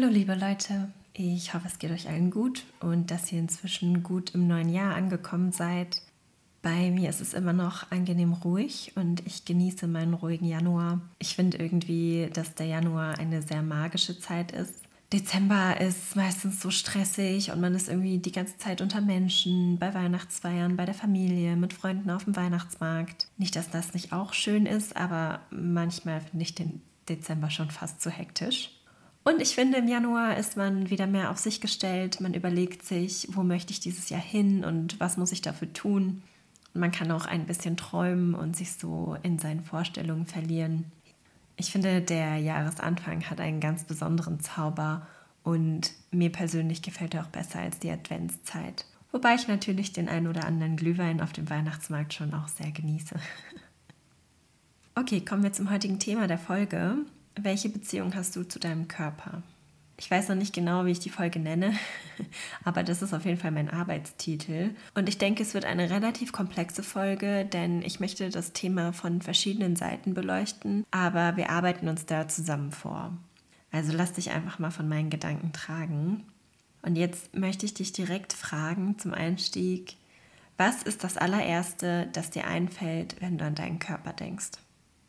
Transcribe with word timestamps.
Hallo 0.00 0.10
liebe 0.10 0.34
Leute, 0.34 0.90
ich 1.12 1.52
hoffe 1.52 1.66
es 1.66 1.78
geht 1.78 1.90
euch 1.90 2.08
allen 2.08 2.30
gut 2.30 2.64
und 2.80 3.10
dass 3.10 3.30
ihr 3.30 3.38
inzwischen 3.38 4.02
gut 4.02 4.30
im 4.30 4.46
neuen 4.46 4.70
Jahr 4.70 4.94
angekommen 4.94 5.52
seid. 5.52 6.00
Bei 6.62 6.90
mir 6.90 7.10
ist 7.10 7.20
es 7.20 7.34
immer 7.34 7.52
noch 7.52 7.90
angenehm 7.90 8.32
ruhig 8.32 8.92
und 8.94 9.26
ich 9.26 9.44
genieße 9.44 9.86
meinen 9.88 10.14
ruhigen 10.14 10.46
Januar. 10.46 11.02
Ich 11.18 11.34
finde 11.34 11.58
irgendwie, 11.58 12.30
dass 12.32 12.54
der 12.54 12.64
Januar 12.64 13.18
eine 13.18 13.42
sehr 13.42 13.60
magische 13.60 14.18
Zeit 14.18 14.52
ist. 14.52 14.72
Dezember 15.12 15.78
ist 15.78 16.16
meistens 16.16 16.62
so 16.62 16.70
stressig 16.70 17.50
und 17.50 17.60
man 17.60 17.74
ist 17.74 17.90
irgendwie 17.90 18.16
die 18.16 18.32
ganze 18.32 18.56
Zeit 18.56 18.80
unter 18.80 19.02
Menschen, 19.02 19.78
bei 19.78 19.92
Weihnachtsfeiern, 19.92 20.78
bei 20.78 20.86
der 20.86 20.94
Familie, 20.94 21.56
mit 21.56 21.74
Freunden 21.74 22.08
auf 22.08 22.24
dem 22.24 22.36
Weihnachtsmarkt. 22.36 23.28
Nicht, 23.36 23.54
dass 23.54 23.68
das 23.68 23.92
nicht 23.92 24.14
auch 24.14 24.32
schön 24.32 24.64
ist, 24.64 24.96
aber 24.96 25.40
manchmal 25.50 26.22
finde 26.22 26.44
ich 26.44 26.54
den 26.54 26.80
Dezember 27.06 27.50
schon 27.50 27.70
fast 27.70 28.00
zu 28.00 28.08
hektisch. 28.08 28.79
Und 29.22 29.42
ich 29.42 29.54
finde, 29.54 29.78
im 29.78 29.88
Januar 29.88 30.36
ist 30.38 30.56
man 30.56 30.88
wieder 30.88 31.06
mehr 31.06 31.30
auf 31.30 31.38
sich 31.38 31.60
gestellt. 31.60 32.20
Man 32.20 32.34
überlegt 32.34 32.84
sich, 32.84 33.28
wo 33.32 33.42
möchte 33.42 33.72
ich 33.72 33.80
dieses 33.80 34.08
Jahr 34.08 34.20
hin 34.20 34.64
und 34.64 34.98
was 34.98 35.16
muss 35.16 35.32
ich 35.32 35.42
dafür 35.42 35.72
tun. 35.72 36.22
Man 36.72 36.90
kann 36.90 37.10
auch 37.10 37.26
ein 37.26 37.46
bisschen 37.46 37.76
träumen 37.76 38.34
und 38.34 38.56
sich 38.56 38.72
so 38.72 39.16
in 39.22 39.38
seinen 39.38 39.62
Vorstellungen 39.62 40.26
verlieren. 40.26 40.86
Ich 41.56 41.70
finde, 41.70 42.00
der 42.00 42.36
Jahresanfang 42.38 43.28
hat 43.28 43.40
einen 43.40 43.60
ganz 43.60 43.84
besonderen 43.84 44.40
Zauber 44.40 45.06
und 45.42 45.92
mir 46.10 46.30
persönlich 46.30 46.80
gefällt 46.80 47.14
er 47.14 47.22
auch 47.22 47.28
besser 47.28 47.60
als 47.60 47.78
die 47.78 47.90
Adventszeit. 47.90 48.86
Wobei 49.12 49.34
ich 49.34 49.48
natürlich 49.48 49.92
den 49.92 50.08
ein 50.08 50.28
oder 50.28 50.44
anderen 50.44 50.76
Glühwein 50.76 51.20
auf 51.20 51.32
dem 51.32 51.50
Weihnachtsmarkt 51.50 52.14
schon 52.14 52.32
auch 52.32 52.48
sehr 52.48 52.70
genieße. 52.70 53.16
Okay, 54.96 55.20
kommen 55.20 55.44
wir 55.44 55.52
zum 55.52 55.70
heutigen 55.70 55.98
Thema 55.98 56.26
der 56.26 56.36
Folge. 56.36 56.96
Welche 57.36 57.68
Beziehung 57.68 58.14
hast 58.14 58.36
du 58.36 58.44
zu 58.44 58.58
deinem 58.58 58.88
Körper? 58.88 59.42
Ich 60.00 60.10
weiß 60.10 60.30
noch 60.30 60.36
nicht 60.36 60.54
genau, 60.54 60.86
wie 60.86 60.92
ich 60.92 60.98
die 60.98 61.10
Folge 61.10 61.38
nenne, 61.38 61.74
aber 62.64 62.82
das 62.82 63.02
ist 63.02 63.12
auf 63.12 63.26
jeden 63.26 63.38
Fall 63.38 63.50
mein 63.50 63.68
Arbeitstitel. 63.68 64.70
Und 64.94 65.10
ich 65.10 65.18
denke, 65.18 65.42
es 65.42 65.52
wird 65.52 65.66
eine 65.66 65.90
relativ 65.90 66.32
komplexe 66.32 66.82
Folge, 66.82 67.44
denn 67.44 67.82
ich 67.82 68.00
möchte 68.00 68.30
das 68.30 68.54
Thema 68.54 68.94
von 68.94 69.20
verschiedenen 69.20 69.76
Seiten 69.76 70.14
beleuchten, 70.14 70.86
aber 70.90 71.36
wir 71.36 71.50
arbeiten 71.50 71.86
uns 71.86 72.06
da 72.06 72.28
zusammen 72.28 72.72
vor. 72.72 73.12
Also 73.72 73.92
lass 73.92 74.14
dich 74.14 74.30
einfach 74.30 74.58
mal 74.58 74.70
von 74.70 74.88
meinen 74.88 75.10
Gedanken 75.10 75.52
tragen. 75.52 76.24
Und 76.82 76.96
jetzt 76.96 77.36
möchte 77.36 77.66
ich 77.66 77.74
dich 77.74 77.92
direkt 77.92 78.32
fragen 78.32 78.98
zum 78.98 79.12
Einstieg, 79.12 79.96
was 80.56 80.82
ist 80.82 81.04
das 81.04 81.16
allererste, 81.18 82.08
das 82.12 82.30
dir 82.30 82.46
einfällt, 82.46 83.16
wenn 83.20 83.38
du 83.38 83.44
an 83.44 83.54
deinen 83.54 83.78
Körper 83.78 84.14
denkst? 84.14 84.52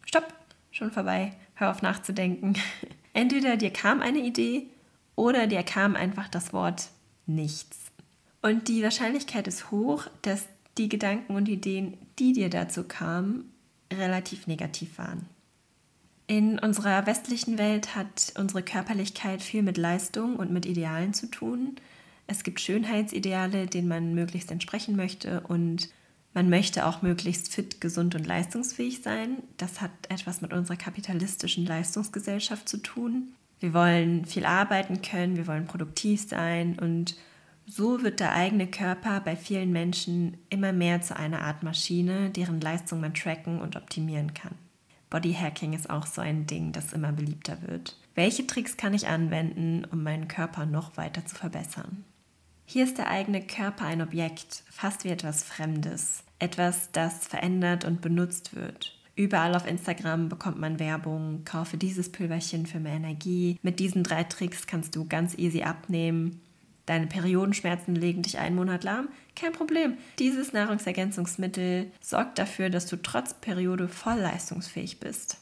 Stopp, 0.06 0.34
schon 0.72 0.92
vorbei, 0.92 1.34
hör 1.56 1.72
auf 1.72 1.82
nachzudenken. 1.82 2.56
Entweder 3.14 3.58
dir 3.58 3.72
kam 3.72 4.02
eine 4.02 4.20
Idee 4.20 4.68
oder 5.16 5.48
dir 5.48 5.64
kam 5.64 5.96
einfach 5.96 6.28
das 6.28 6.54
Wort 6.54 6.90
nichts. 7.26 7.78
Und 8.42 8.68
die 8.68 8.82
Wahrscheinlichkeit 8.82 9.48
ist 9.48 9.70
hoch, 9.70 10.08
dass 10.24 10.48
die 10.78 10.90
Gedanken 10.90 11.36
und 11.36 11.48
Ideen, 11.48 11.98
die 12.18 12.34
dir 12.34 12.50
dazu 12.50 12.84
kamen, 12.84 13.52
relativ 13.92 14.48
negativ 14.48 14.98
waren. 14.98 15.28
In 16.28 16.60
unserer 16.60 17.06
westlichen 17.06 17.58
Welt 17.58 17.96
hat 17.96 18.34
unsere 18.38 18.64
Körperlichkeit 18.64 19.42
viel 19.42 19.64
mit 19.64 19.78
Leistung 19.78 20.38
und 20.38 20.50
mit 20.50 20.66
Idealen 20.66 21.14
zu 21.14 21.28
tun. 21.28 21.76
Es 22.26 22.44
gibt 22.44 22.62
Schönheitsideale, 22.62 23.68
denen 23.68 23.90
man 23.90 24.16
möglichst 24.16 24.50
entsprechen 24.50 24.96
möchte 24.96 25.42
und 25.42 25.90
man 26.34 26.50
möchte 26.50 26.86
auch 26.86 27.02
möglichst 27.02 27.54
fit, 27.54 27.82
gesund 27.82 28.16
und 28.16 28.26
leistungsfähig 28.26 29.02
sein. 29.02 29.44
Das 29.58 29.82
hat 29.82 29.92
etwas 30.10 30.42
mit 30.42 30.54
unserer 30.54 30.78
kapitalistischen 30.78 31.66
Leistungsgesellschaft 31.66 32.70
zu 32.70 32.78
tun. 32.78 33.34
Wir 33.60 33.74
wollen 33.74 34.26
viel 34.26 34.46
arbeiten 34.46 35.02
können, 35.02 35.38
wir 35.38 35.48
wollen 35.48 35.68
produktiv 35.68 36.28
sein 36.28 36.80
und 36.80 37.16
so 37.68 38.02
wird 38.04 38.20
der 38.20 38.34
eigene 38.34 38.68
Körper 38.68 39.22
bei 39.22 39.36
vielen 39.36 39.72
Menschen 39.72 40.38
immer 40.50 40.74
mehr 40.74 41.02
zu 41.02 41.16
einer 41.16 41.42
Art 41.42 41.64
Maschine, 41.64 42.30
deren 42.32 42.60
Leistung 42.60 43.02
man 43.02 43.14
tracken 43.14 43.62
und 43.62 43.76
optimieren 43.76 44.34
kann. 44.34 44.56
Bodyhacking 45.10 45.74
ist 45.74 45.90
auch 45.90 46.06
so 46.06 46.22
ein 46.22 46.48
Ding, 46.48 46.72
das 46.72 46.94
immer 46.94 47.12
beliebter 47.12 47.62
wird. 47.68 47.98
Welche 48.16 48.48
Tricks 48.48 48.78
kann 48.78 48.94
ich 48.94 49.08
anwenden, 49.08 49.86
um 49.92 50.04
meinen 50.04 50.28
Körper 50.28 50.66
noch 50.66 50.98
weiter 50.98 51.26
zu 51.26 51.36
verbessern? 51.36 52.04
Hier 52.66 52.84
ist 52.84 52.98
der 52.98 53.10
eigene 53.10 53.42
Körper 53.42 53.86
ein 53.86 54.02
Objekt, 54.02 54.64
fast 54.70 55.04
wie 55.04 55.10
etwas 55.10 55.44
Fremdes, 55.44 56.24
etwas, 56.40 56.92
das 56.92 57.28
verändert 57.28 57.86
und 57.86 58.02
benutzt 58.02 58.56
wird. 58.56 58.98
Überall 59.16 59.56
auf 59.56 59.68
Instagram 59.68 60.30
bekommt 60.30 60.58
man 60.58 60.80
Werbung, 60.80 61.44
kaufe 61.44 61.78
dieses 61.78 62.12
Pülverchen 62.12 62.66
für 62.66 62.80
mehr 62.80 62.94
Energie. 62.94 63.60
Mit 63.62 63.80
diesen 63.80 64.04
drei 64.04 64.24
Tricks 64.24 64.68
kannst 64.68 64.96
du 64.96 65.06
ganz 65.08 65.38
easy 65.38 65.64
abnehmen. 65.64 66.42
Deine 66.86 67.08
Periodenschmerzen 67.08 67.96
legen 67.96 68.24
dich 68.24 68.40
einen 68.40 68.56
Monat 68.56 68.84
lahm? 68.84 69.10
Kein 69.36 69.52
Problem. 69.52 69.98
Dieses 70.18 70.54
Nahrungsergänzungsmittel 70.54 71.92
sorgt 72.02 72.40
dafür, 72.40 72.70
dass 72.70 72.88
du 72.88 72.96
trotz 72.96 73.34
Periode 73.34 73.88
voll 73.88 74.18
leistungsfähig 74.18 75.00
bist. 75.00 75.38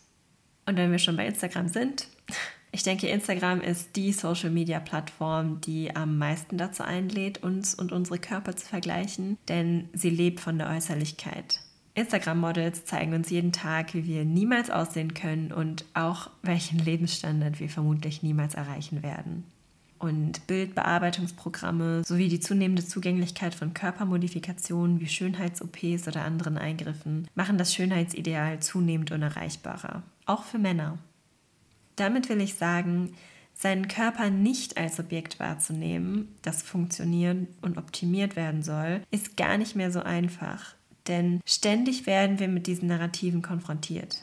Und 0.66 0.78
wenn 0.78 0.91
wir 0.91 1.00
schon 1.00 1.16
bei 1.16 1.25
Instagram 1.25 1.68
sind, 1.68 2.08
ich 2.72 2.84
denke, 2.84 3.07
Instagram 3.07 3.62
ist 3.62 3.96
die 3.96 4.13
Social-Media-Plattform, 4.13 5.62
die 5.62 5.96
am 5.96 6.18
meisten 6.18 6.57
dazu 6.57 6.84
einlädt, 6.84 7.41
uns 7.41 7.74
und 7.74 7.91
unsere 7.91 8.19
Körper 8.19 8.56
zu 8.56 8.68
vergleichen, 8.68 9.38
denn 9.47 9.90
sie 9.94 10.09
lebt 10.12 10.40
von 10.40 10.57
der 10.57 10.69
Äußerlichkeit. 10.69 11.62
Instagram-Models 11.96 12.85
zeigen 12.85 13.13
uns 13.13 13.29
jeden 13.29 13.52
Tag, 13.52 13.94
wie 13.94 14.06
wir 14.06 14.24
niemals 14.24 14.69
aussehen 14.69 15.13
können 15.13 15.52
und 15.52 15.85
auch 15.94 16.29
welchen 16.44 16.79
Lebensstandard 16.79 17.59
wir 17.59 17.69
vermutlich 17.69 18.24
niemals 18.24 18.53
erreichen 18.53 19.03
werden. 19.03 19.44
Und 19.97 20.47
Bildbearbeitungsprogramme 20.47 22.03
sowie 22.06 22.29
die 22.29 22.40
zunehmende 22.40 22.85
Zugänglichkeit 22.85 23.53
von 23.53 23.74
Körpermodifikationen 23.74 25.02
wie 25.02 25.08
Schönheits-OPs 25.08 26.08
oder 26.08 26.24
anderen 26.24 26.58
Eingriffen 26.58 27.28
machen 27.35 27.58
das 27.58 27.75
Schönheitsideal 27.75 28.62
zunehmend 28.62 29.12
unerreichbarer, 29.12 30.03
auch 30.25 30.44
für 30.44 30.58
Männer. 30.58 31.00
Damit 31.99 32.29
will 32.29 32.41
ich 32.41 32.55
sagen, 32.55 33.13
seinen 33.53 33.87
Körper 33.87 34.29
nicht 34.29 34.77
als 34.77 34.99
Objekt 34.99 35.39
wahrzunehmen, 35.39 36.35
das 36.41 36.61
funktionieren 36.61 37.47
und 37.61 37.77
optimiert 37.77 38.35
werden 38.35 38.63
soll, 38.63 39.01
ist 39.11 39.35
gar 39.35 39.57
nicht 39.57 39.75
mehr 39.75 39.91
so 39.91 40.01
einfach 40.01 40.75
denn 41.09 41.41
ständig 41.45 42.05
werden 42.05 42.39
wir 42.39 42.47
mit 42.47 42.67
diesen 42.67 42.87
Narrativen 42.87 43.41
konfrontiert. 43.41 44.21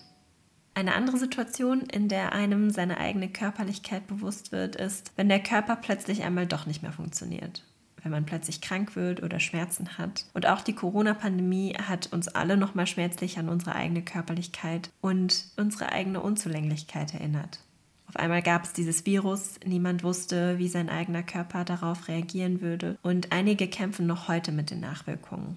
Eine 0.75 0.95
andere 0.95 1.19
Situation, 1.19 1.81
in 1.81 2.09
der 2.09 2.33
einem 2.33 2.71
seine 2.71 2.99
eigene 2.99 3.29
Körperlichkeit 3.29 4.07
bewusst 4.07 4.53
wird, 4.53 4.77
ist, 4.77 5.13
wenn 5.17 5.29
der 5.29 5.43
Körper 5.43 5.77
plötzlich 5.77 6.23
einmal 6.23 6.47
doch 6.47 6.67
nicht 6.67 6.83
mehr 6.83 6.93
funktioniert. 6.93 7.65
Wenn 8.07 8.13
man 8.13 8.25
plötzlich 8.25 8.61
krank 8.61 8.95
wird 8.95 9.21
oder 9.21 9.41
Schmerzen 9.41 9.99
hat. 9.99 10.27
Und 10.33 10.47
auch 10.47 10.61
die 10.61 10.77
Corona-Pandemie 10.77 11.75
hat 11.75 12.13
uns 12.13 12.29
alle 12.29 12.57
nochmal 12.57 12.87
schmerzlich 12.87 13.37
an 13.37 13.49
unsere 13.49 13.75
eigene 13.75 14.01
Körperlichkeit 14.01 14.91
und 15.01 15.47
unsere 15.57 15.91
eigene 15.91 16.21
Unzulänglichkeit 16.21 17.15
erinnert. 17.15 17.59
Auf 18.07 18.15
einmal 18.15 18.43
gab 18.43 18.63
es 18.63 18.73
dieses 18.73 19.05
Virus, 19.07 19.59
niemand 19.67 20.05
wusste, 20.05 20.57
wie 20.59 20.69
sein 20.69 20.89
eigener 20.89 21.25
Körper 21.25 21.65
darauf 21.65 22.07
reagieren 22.07 22.61
würde 22.61 22.97
und 23.03 23.33
einige 23.33 23.67
kämpfen 23.67 24.07
noch 24.07 24.29
heute 24.29 24.53
mit 24.53 24.71
den 24.71 24.79
Nachwirkungen. 24.79 25.57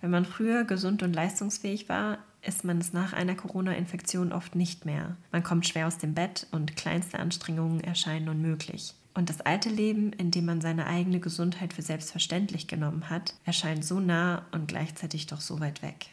Wenn 0.00 0.12
man 0.12 0.24
früher 0.24 0.62
gesund 0.62 1.02
und 1.02 1.14
leistungsfähig 1.14 1.88
war, 1.88 2.18
ist 2.42 2.62
man 2.62 2.78
es 2.78 2.92
nach 2.92 3.12
einer 3.12 3.34
Corona-Infektion 3.34 4.32
oft 4.32 4.54
nicht 4.54 4.84
mehr. 4.84 5.16
Man 5.32 5.42
kommt 5.42 5.66
schwer 5.66 5.88
aus 5.88 5.98
dem 5.98 6.14
Bett 6.14 6.46
und 6.52 6.76
kleinste 6.76 7.18
Anstrengungen 7.18 7.80
erscheinen 7.80 8.28
unmöglich. 8.28 8.94
Und 9.18 9.30
das 9.30 9.40
alte 9.40 9.68
Leben, 9.68 10.12
in 10.12 10.30
dem 10.30 10.44
man 10.44 10.60
seine 10.60 10.86
eigene 10.86 11.18
Gesundheit 11.18 11.72
für 11.72 11.82
selbstverständlich 11.82 12.68
genommen 12.68 13.10
hat, 13.10 13.34
erscheint 13.44 13.84
so 13.84 13.98
nah 13.98 14.46
und 14.52 14.68
gleichzeitig 14.68 15.26
doch 15.26 15.40
so 15.40 15.58
weit 15.58 15.82
weg. 15.82 16.06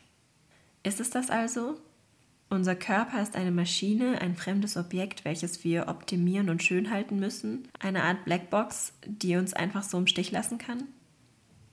Ist 0.82 1.00
es 1.00 1.12
das 1.12 1.30
also? 1.30 1.80
Unser 2.50 2.76
Körper 2.76 3.22
ist 3.22 3.36
eine 3.36 3.52
Maschine, 3.52 4.20
ein 4.22 4.36
fremdes 4.36 4.76
Objekt, 4.76 5.24
welches 5.24 5.64
wir 5.64 5.88
optimieren 5.88 6.50
und 6.50 6.64
schön 6.64 6.90
halten 6.90 7.20
müssen, 7.20 7.68
eine 7.78 8.02
Art 8.02 8.26
Blackbox, 8.26 8.94
die 9.06 9.36
uns 9.36 9.54
einfach 9.54 9.84
so 9.84 10.00
im 10.00 10.08
Stich 10.08 10.32
lassen 10.32 10.58
kann? 10.58 10.86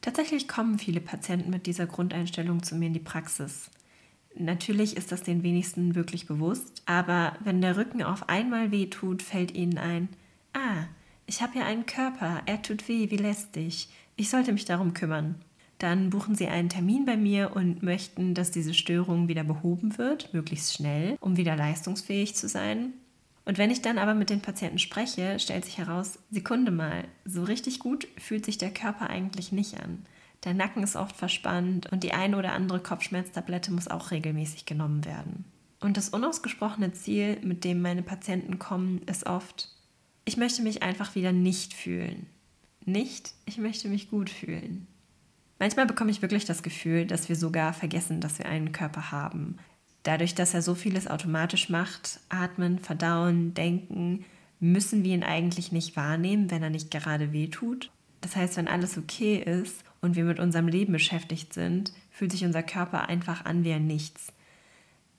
Tatsächlich 0.02 0.49
kommen 0.49 0.78
viele 0.78 1.00
Patienten 1.00 1.49
mit 1.49 1.64
dieser 1.64 1.87
Grundeinstellung 1.87 2.62
zu 2.62 2.75
mir 2.75 2.88
in 2.88 2.93
die 2.93 3.00
Praxis. 3.00 3.70
Natürlich 4.37 4.99
ist 4.99 5.11
das 5.11 5.23
den 5.23 5.43
wenigsten 5.43 5.94
wirklich 5.94 6.26
bewusst, 6.26 6.82
aber 6.85 7.38
wenn 7.43 7.62
der 7.62 7.78
Rücken 7.78 8.02
auf 8.02 8.28
einmal 8.28 8.70
weh 8.70 8.88
tut, 8.88 9.23
fällt 9.23 9.55
ihnen 9.55 9.78
ein, 9.78 10.11
ah, 10.52 10.85
ich 11.27 11.43
habe 11.43 11.59
ja 11.59 11.65
einen 11.65 11.87
Körper, 11.87 12.43
er 12.47 12.63
tut 12.63 12.89
weh, 12.89 13.11
wie 13.11 13.17
lästig, 13.17 13.89
ich 14.17 14.31
sollte 14.31 14.53
mich 14.53 14.65
darum 14.65 14.95
kümmern. 14.95 15.37
Dann 15.79 16.11
buchen 16.11 16.35
sie 16.35 16.47
einen 16.47 16.69
Termin 16.69 17.05
bei 17.05 17.17
mir 17.17 17.57
und 17.57 17.83
möchten, 17.83 18.35
dass 18.35 18.53
diese 18.53 18.75
Störung 18.75 19.27
wieder 19.29 19.43
behoben 19.43 19.99
wird, 19.99 20.33
möglichst 20.33 20.75
schnell, 20.75 21.17
um 21.21 21.37
wieder 21.37 21.57
leistungsfähig 21.57 22.37
zu 22.37 22.49
sein. 22.49 22.93
Und 23.45 23.59
wenn 23.59 23.71
ich 23.71 23.83
dann 23.83 23.99
aber 23.99 24.15
mit 24.15 24.31
den 24.31 24.41
Patienten 24.41 24.79
spreche, 24.79 25.41
stellt 25.41 25.65
sich 25.65 25.79
heraus, 25.79 26.19
Sekunde 26.31 26.71
mal, 26.71 27.05
so 27.25 27.43
richtig 27.43 27.81
gut 27.81 28.07
fühlt 28.17 28.45
sich 28.45 28.59
der 28.59 28.73
Körper 28.73 29.11
eigentlich 29.11 29.51
nicht 29.51 29.81
an. 29.83 30.07
Der 30.45 30.55
Nacken 30.55 30.83
ist 30.83 30.97
oft 30.97 31.17
verspannt 31.17 31.91
und 31.91 32.05
die 32.05 32.13
eine 32.13 32.37
oder 32.37 32.53
andere 32.53 32.81
Kopfschmerztablette 32.81 33.73
muss 33.73 33.89
auch 33.89 34.11
regelmäßig 34.11 34.67
genommen 34.67 35.05
werden. 35.05 35.45
Und 35.81 35.97
das 35.97 36.11
unausgesprochene 36.11 36.93
Ziel, 36.93 37.39
mit 37.43 37.65
dem 37.65 37.83
meine 37.83 38.03
Patienten 38.03 38.61
kommen, 38.61 39.03
ist 39.07 39.27
oft, 39.27 39.72
Ich 40.25 40.37
möchte 40.37 40.63
mich 40.63 40.83
einfach 40.83 41.15
wieder 41.15 41.33
nicht 41.33 41.75
fühlen. 41.75 42.27
Nicht, 42.85 43.35
ich 43.45 43.59
möchte 43.59 43.89
mich 43.89 44.09
gut 44.09 44.31
fühlen. 44.31 44.87
Manchmal 45.59 45.87
bekomme 45.87 46.11
ich 46.11 46.23
wirklich 46.23 46.45
das 46.45 46.63
Gefühl, 46.63 47.07
dass 47.07 47.29
wir 47.29 47.37
sogar 47.37 47.73
vergessen, 47.73 48.21
dass 48.21 48.39
wir 48.39 48.47
einen 48.47 48.73
Körper 48.73 49.13
haben. 49.13 49.59
Dadurch, 50.03 50.35
dass 50.35 50.55
er 50.55 50.63
so 50.63 50.75
vieles 50.75 51.07
automatisch 51.07 51.69
macht, 51.69 52.21
atmen, 52.29 52.79
verdauen, 52.81 53.55
denken, 53.55 54.25
müssen 54.59 55.05
wir 55.05 55.15
ihn 55.15 55.23
eigentlich 55.23 55.71
nicht 55.71 55.97
wahrnehmen, 55.97 56.51
wenn 56.51 56.63
er 56.63 56.71
nicht 56.71 56.91
gerade 56.91 57.33
wehtut. 57.33 57.91
Das 58.21 58.37
heißt, 58.37 58.57
wenn 58.57 58.69
alles 58.69 58.99
okay 58.99 59.37
ist 59.37 59.85
und 60.01 60.17
wir 60.17 60.25
mit 60.25 60.41
unserem 60.41 60.69
Leben 60.69 60.93
beschäftigt 60.93 61.53
sind, 61.53 61.93
fühlt 62.11 62.33
sich 62.33 62.45
unser 62.45 62.63
Körper 62.63 63.09
einfach 63.09 63.45
an 63.45 63.65
wie 63.65 63.73
ein 63.73 63.87
Nichts. 63.87 64.33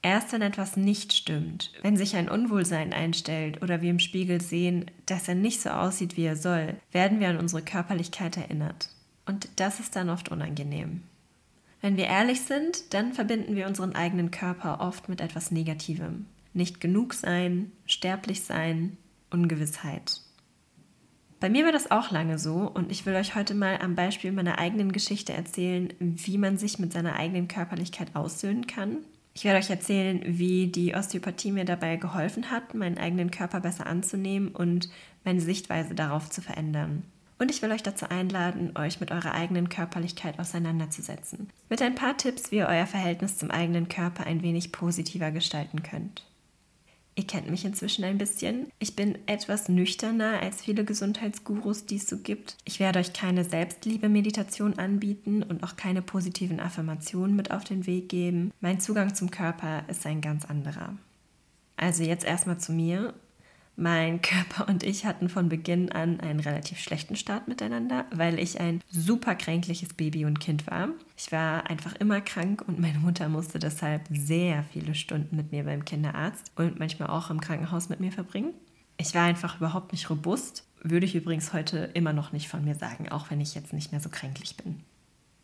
Erst 0.04 0.34
wenn 0.34 0.42
etwas 0.42 0.76
nicht 0.76 1.14
stimmt, 1.14 1.72
wenn 1.80 1.96
sich 1.96 2.14
ein 2.14 2.28
Unwohlsein 2.28 2.92
einstellt 2.92 3.62
oder 3.62 3.80
wir 3.80 3.88
im 3.88 3.98
Spiegel 3.98 4.38
sehen, 4.42 4.90
dass 5.06 5.28
er 5.28 5.34
nicht 5.34 5.62
so 5.62 5.70
aussieht, 5.70 6.18
wie 6.18 6.26
er 6.26 6.36
soll, 6.36 6.74
werden 6.92 7.20
wir 7.20 7.30
an 7.30 7.38
unsere 7.38 7.62
Körperlichkeit 7.62 8.36
erinnert. 8.36 8.90
Und 9.24 9.48
das 9.56 9.80
ist 9.80 9.96
dann 9.96 10.10
oft 10.10 10.28
unangenehm. 10.28 11.04
Wenn 11.80 11.96
wir 11.96 12.04
ehrlich 12.04 12.42
sind, 12.42 12.92
dann 12.92 13.14
verbinden 13.14 13.56
wir 13.56 13.66
unseren 13.66 13.94
eigenen 13.94 14.30
Körper 14.30 14.82
oft 14.82 15.08
mit 15.08 15.22
etwas 15.22 15.50
Negativem. 15.50 16.26
Nicht 16.52 16.82
genug 16.82 17.14
sein, 17.14 17.72
sterblich 17.86 18.42
sein, 18.42 18.98
Ungewissheit. 19.30 20.20
Bei 21.40 21.48
mir 21.48 21.64
war 21.64 21.72
das 21.72 21.90
auch 21.90 22.10
lange 22.10 22.38
so 22.38 22.70
und 22.70 22.92
ich 22.92 23.06
will 23.06 23.14
euch 23.14 23.34
heute 23.34 23.54
mal 23.54 23.78
am 23.80 23.94
Beispiel 23.94 24.32
meiner 24.32 24.58
eigenen 24.58 24.92
Geschichte 24.92 25.32
erzählen, 25.32 25.94
wie 25.98 26.36
man 26.36 26.58
sich 26.58 26.78
mit 26.78 26.92
seiner 26.92 27.16
eigenen 27.16 27.48
Körperlichkeit 27.48 28.14
aussöhnen 28.14 28.66
kann 28.66 28.98
ich 29.34 29.44
werde 29.44 29.58
euch 29.58 29.68
erzählen, 29.68 30.22
wie 30.24 30.68
die 30.68 30.94
Osteopathie 30.94 31.50
mir 31.50 31.64
dabei 31.64 31.96
geholfen 31.96 32.50
hat, 32.50 32.74
meinen 32.74 32.98
eigenen 32.98 33.32
Körper 33.32 33.60
besser 33.60 33.86
anzunehmen 33.86 34.48
und 34.48 34.88
meine 35.24 35.40
Sichtweise 35.40 35.94
darauf 35.94 36.30
zu 36.30 36.40
verändern. 36.40 37.02
Und 37.38 37.50
ich 37.50 37.60
will 37.60 37.72
euch 37.72 37.82
dazu 37.82 38.08
einladen, 38.08 38.76
euch 38.76 39.00
mit 39.00 39.10
eurer 39.10 39.32
eigenen 39.32 39.68
Körperlichkeit 39.68 40.38
auseinanderzusetzen. 40.38 41.50
Mit 41.68 41.82
ein 41.82 41.96
paar 41.96 42.16
Tipps, 42.16 42.52
wie 42.52 42.56
ihr 42.56 42.68
euer 42.68 42.86
Verhältnis 42.86 43.36
zum 43.36 43.50
eigenen 43.50 43.88
Körper 43.88 44.24
ein 44.24 44.42
wenig 44.42 44.70
positiver 44.70 45.32
gestalten 45.32 45.82
könnt. 45.82 46.22
Ihr 47.16 47.26
kennt 47.26 47.48
mich 47.48 47.64
inzwischen 47.64 48.04
ein 48.04 48.18
bisschen. 48.18 48.66
Ich 48.80 48.96
bin 48.96 49.16
etwas 49.26 49.68
nüchterner 49.68 50.40
als 50.40 50.62
viele 50.62 50.84
Gesundheitsgurus, 50.84 51.86
die 51.86 51.96
es 51.96 52.08
so 52.08 52.18
gibt. 52.18 52.56
Ich 52.64 52.80
werde 52.80 52.98
euch 52.98 53.12
keine 53.12 53.44
Selbstliebe-Meditation 53.44 54.78
anbieten 54.78 55.44
und 55.44 55.62
auch 55.62 55.76
keine 55.76 56.02
positiven 56.02 56.58
Affirmationen 56.58 57.36
mit 57.36 57.52
auf 57.52 57.62
den 57.62 57.86
Weg 57.86 58.08
geben. 58.08 58.52
Mein 58.60 58.80
Zugang 58.80 59.14
zum 59.14 59.30
Körper 59.30 59.84
ist 59.88 60.04
ein 60.06 60.20
ganz 60.20 60.44
anderer. 60.44 60.94
Also 61.76 62.02
jetzt 62.02 62.24
erstmal 62.24 62.58
zu 62.58 62.72
mir. 62.72 63.14
Mein 63.76 64.22
Körper 64.22 64.68
und 64.68 64.84
ich 64.84 65.04
hatten 65.04 65.28
von 65.28 65.48
Beginn 65.48 65.90
an 65.90 66.20
einen 66.20 66.38
relativ 66.38 66.78
schlechten 66.78 67.16
Start 67.16 67.48
miteinander, 67.48 68.06
weil 68.12 68.38
ich 68.38 68.60
ein 68.60 68.80
super 68.88 69.34
kränkliches 69.34 69.94
Baby 69.94 70.26
und 70.26 70.38
Kind 70.38 70.68
war. 70.68 70.90
Ich 71.16 71.32
war 71.32 71.68
einfach 71.68 71.96
immer 71.96 72.20
krank 72.20 72.62
und 72.68 72.78
meine 72.78 73.00
Mutter 73.00 73.28
musste 73.28 73.58
deshalb 73.58 74.02
sehr 74.10 74.62
viele 74.72 74.94
Stunden 74.94 75.34
mit 75.34 75.50
mir 75.50 75.64
beim 75.64 75.84
Kinderarzt 75.84 76.52
und 76.54 76.78
manchmal 76.78 77.10
auch 77.10 77.30
im 77.30 77.40
Krankenhaus 77.40 77.88
mit 77.88 77.98
mir 77.98 78.12
verbringen. 78.12 78.54
Ich 78.96 79.12
war 79.12 79.24
einfach 79.24 79.56
überhaupt 79.56 79.90
nicht 79.90 80.08
robust, 80.08 80.64
würde 80.80 81.06
ich 81.06 81.16
übrigens 81.16 81.52
heute 81.52 81.90
immer 81.94 82.12
noch 82.12 82.30
nicht 82.30 82.46
von 82.46 82.64
mir 82.64 82.76
sagen, 82.76 83.08
auch 83.08 83.30
wenn 83.30 83.40
ich 83.40 83.56
jetzt 83.56 83.72
nicht 83.72 83.90
mehr 83.90 84.00
so 84.00 84.08
kränklich 84.08 84.56
bin. 84.56 84.84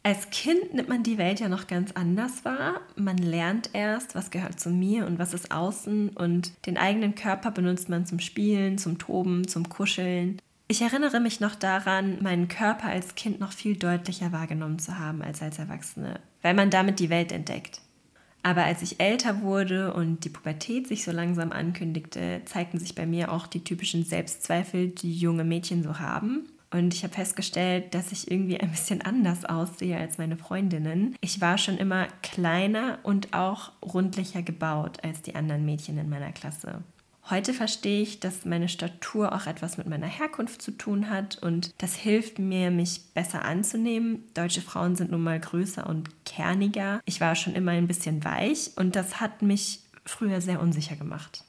Als 0.03 0.31
Kind 0.31 0.73
nimmt 0.73 0.89
man 0.89 1.03
die 1.03 1.19
Welt 1.19 1.41
ja 1.41 1.49
noch 1.51 1.67
ganz 1.67 1.93
anders 1.93 2.45
wahr. 2.47 2.81
Man 2.97 3.19
lernt 3.19 3.71
erst, 3.75 4.15
was 4.15 4.31
gehört 4.31 4.59
zu 4.59 4.71
mir 4.71 5.07
und 5.07 5.19
was 5.19 5.35
ist 5.35 5.53
außen 5.53 6.11
und 6.11 6.53
den 6.65 6.79
eigenen 6.79 7.15
Körper 7.15 7.51
benutzt 7.51 7.91
man 7.91 8.07
zum 8.07 8.19
Spielen, 8.19 8.79
zum 8.79 8.97
Toben, 8.97 9.47
zum 9.47 9.69
Kuscheln. 9.69 10.41
Ich 10.69 10.81
erinnere 10.81 11.21
mich 11.21 11.41
noch 11.41 11.55
daran, 11.55 12.23
meinen 12.23 12.49
Körper 12.49 12.87
als 12.87 13.15
Kind 13.15 13.41
noch 13.41 13.53
viel 13.53 13.77
deutlicher 13.77 14.33
wahrgenommen 14.33 14.79
zu 14.79 14.99
haben 14.99 15.21
als 15.21 15.43
als 15.43 15.59
Erwachsene, 15.59 16.21
weil 16.41 16.55
man 16.55 16.71
damit 16.71 16.99
die 16.99 17.11
Welt 17.11 17.31
entdeckt. 17.31 17.83
Aber 18.43 18.65
als 18.65 18.81
ich 18.81 19.01
älter 19.01 19.43
wurde 19.43 19.93
und 19.93 20.25
die 20.25 20.31
Pubertät 20.31 20.87
sich 20.87 21.05
so 21.05 21.13
langsam 21.13 21.53
ankündigte, 21.53 22.41
zeigten 22.47 22.79
sich 22.79 22.95
bei 22.95 23.05
mir 23.05 23.31
auch 23.33 23.47
die 23.47 23.65
typischen 23.65 24.05
Selbstzweifel, 24.05 24.89
die 24.89 25.15
junge 25.15 25.45
Mädchen 25.45 25.83
so 25.83 25.99
haben. 25.99 26.49
Und 26.73 26.95
ich 26.95 27.03
habe 27.03 27.15
festgestellt, 27.15 27.95
dass 27.95 28.13
ich 28.13 28.31
irgendwie 28.31 28.61
ein 28.61 28.71
bisschen 28.71 29.03
anders 29.03 29.45
aussehe 29.45 29.99
als 29.99 30.19
meine 30.19 30.37
Freundinnen. 30.37 31.17
Ich 31.21 31.41
war 31.41 31.59
schon 31.59 31.79
immer 31.79 32.07
kleiner 32.23 32.99
und 33.03 33.35
auch 33.35 33.73
rundlicher 33.83 34.43
gebaut 34.43 34.99
als 35.03 35.23
die 35.23 35.35
anderen 35.35 35.65
Mädchen 35.65 35.99
in 35.99 36.09
meiner 36.09 36.33
Klasse. 36.33 36.83
Heute 37.29 37.55
verstehe 37.55 38.03
ich, 38.03 38.19
dass 38.19 38.45
meine 38.45 38.69
Statur 38.69 39.33
auch 39.33 39.47
etwas 39.47 39.79
mit 39.79 39.89
meiner 39.89 40.07
Herkunft 40.07 40.63
zu 40.63 40.73
tun 40.73 41.11
hat 41.11 41.39
und 41.41 41.73
das 41.79 41.95
hilft 41.95 42.39
mir, 42.39 42.71
mich 42.71 43.03
besser 43.15 43.45
anzunehmen. 43.45 44.25
Deutsche 44.35 44.63
Frauen 44.63 44.97
sind 44.97 45.13
nun 45.13 45.23
mal 45.23 45.39
größer 45.39 45.87
und 45.87 46.09
kerniger. 46.25 47.01
Ich 47.05 47.21
war 47.21 47.37
schon 47.37 47.55
immer 47.55 47.73
ein 47.73 47.87
bisschen 47.87 48.25
weich 48.25 48.73
und 48.77 48.97
das 48.97 49.21
hat 49.21 49.43
mich 49.43 49.81
früher 50.05 50.41
sehr 50.41 50.61
unsicher 50.61 50.97
gemacht. 50.97 51.45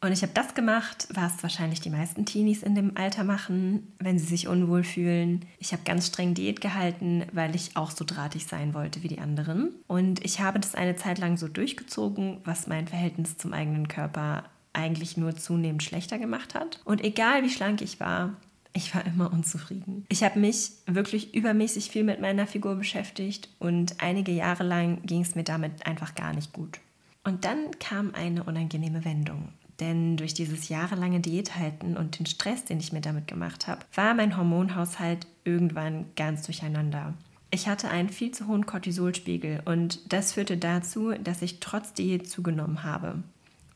Und 0.00 0.12
ich 0.12 0.22
habe 0.22 0.32
das 0.32 0.54
gemacht, 0.54 1.08
was 1.12 1.42
wahrscheinlich 1.42 1.80
die 1.80 1.90
meisten 1.90 2.24
Teenies 2.24 2.62
in 2.62 2.76
dem 2.76 2.96
Alter 2.96 3.24
machen, 3.24 3.92
wenn 3.98 4.18
sie 4.18 4.26
sich 4.26 4.46
unwohl 4.46 4.84
fühlen. 4.84 5.44
Ich 5.58 5.72
habe 5.72 5.82
ganz 5.84 6.06
streng 6.06 6.34
Diät 6.34 6.60
gehalten, 6.60 7.24
weil 7.32 7.54
ich 7.56 7.76
auch 7.76 7.90
so 7.90 8.04
drahtig 8.04 8.46
sein 8.46 8.74
wollte 8.74 9.02
wie 9.02 9.08
die 9.08 9.18
anderen. 9.18 9.74
Und 9.88 10.24
ich 10.24 10.40
habe 10.40 10.60
das 10.60 10.76
eine 10.76 10.94
Zeit 10.94 11.18
lang 11.18 11.36
so 11.36 11.48
durchgezogen, 11.48 12.38
was 12.44 12.68
mein 12.68 12.86
Verhältnis 12.86 13.38
zum 13.38 13.52
eigenen 13.52 13.88
Körper 13.88 14.44
eigentlich 14.72 15.16
nur 15.16 15.34
zunehmend 15.34 15.82
schlechter 15.82 16.18
gemacht 16.18 16.54
hat. 16.54 16.80
Und 16.84 17.02
egal 17.02 17.42
wie 17.42 17.50
schlank 17.50 17.82
ich 17.82 17.98
war, 17.98 18.36
ich 18.72 18.94
war 18.94 19.04
immer 19.04 19.32
unzufrieden. 19.32 20.06
Ich 20.08 20.22
habe 20.22 20.38
mich 20.38 20.70
wirklich 20.86 21.34
übermäßig 21.34 21.90
viel 21.90 22.04
mit 22.04 22.20
meiner 22.20 22.46
Figur 22.46 22.76
beschäftigt 22.76 23.48
und 23.58 24.00
einige 24.00 24.30
Jahre 24.30 24.62
lang 24.62 25.02
ging 25.04 25.22
es 25.22 25.34
mir 25.34 25.42
damit 25.42 25.86
einfach 25.86 26.14
gar 26.14 26.32
nicht 26.32 26.52
gut. 26.52 26.78
Und 27.24 27.44
dann 27.44 27.72
kam 27.80 28.14
eine 28.14 28.44
unangenehme 28.44 29.04
Wendung. 29.04 29.48
Denn 29.80 30.16
durch 30.16 30.34
dieses 30.34 30.68
jahrelange 30.68 31.20
Diäthalten 31.20 31.96
und 31.96 32.18
den 32.18 32.26
Stress, 32.26 32.64
den 32.64 32.80
ich 32.80 32.92
mir 32.92 33.00
damit 33.00 33.28
gemacht 33.28 33.68
habe, 33.68 33.86
war 33.94 34.14
mein 34.14 34.36
Hormonhaushalt 34.36 35.26
irgendwann 35.44 36.06
ganz 36.16 36.42
durcheinander. 36.42 37.14
Ich 37.50 37.68
hatte 37.68 37.88
einen 37.88 38.10
viel 38.10 38.32
zu 38.32 38.46
hohen 38.46 38.66
Cortisolspiegel 38.66 39.62
und 39.64 40.12
das 40.12 40.32
führte 40.32 40.56
dazu, 40.56 41.12
dass 41.12 41.42
ich 41.42 41.60
trotz 41.60 41.94
Diät 41.94 42.28
zugenommen 42.28 42.82
habe. 42.82 43.22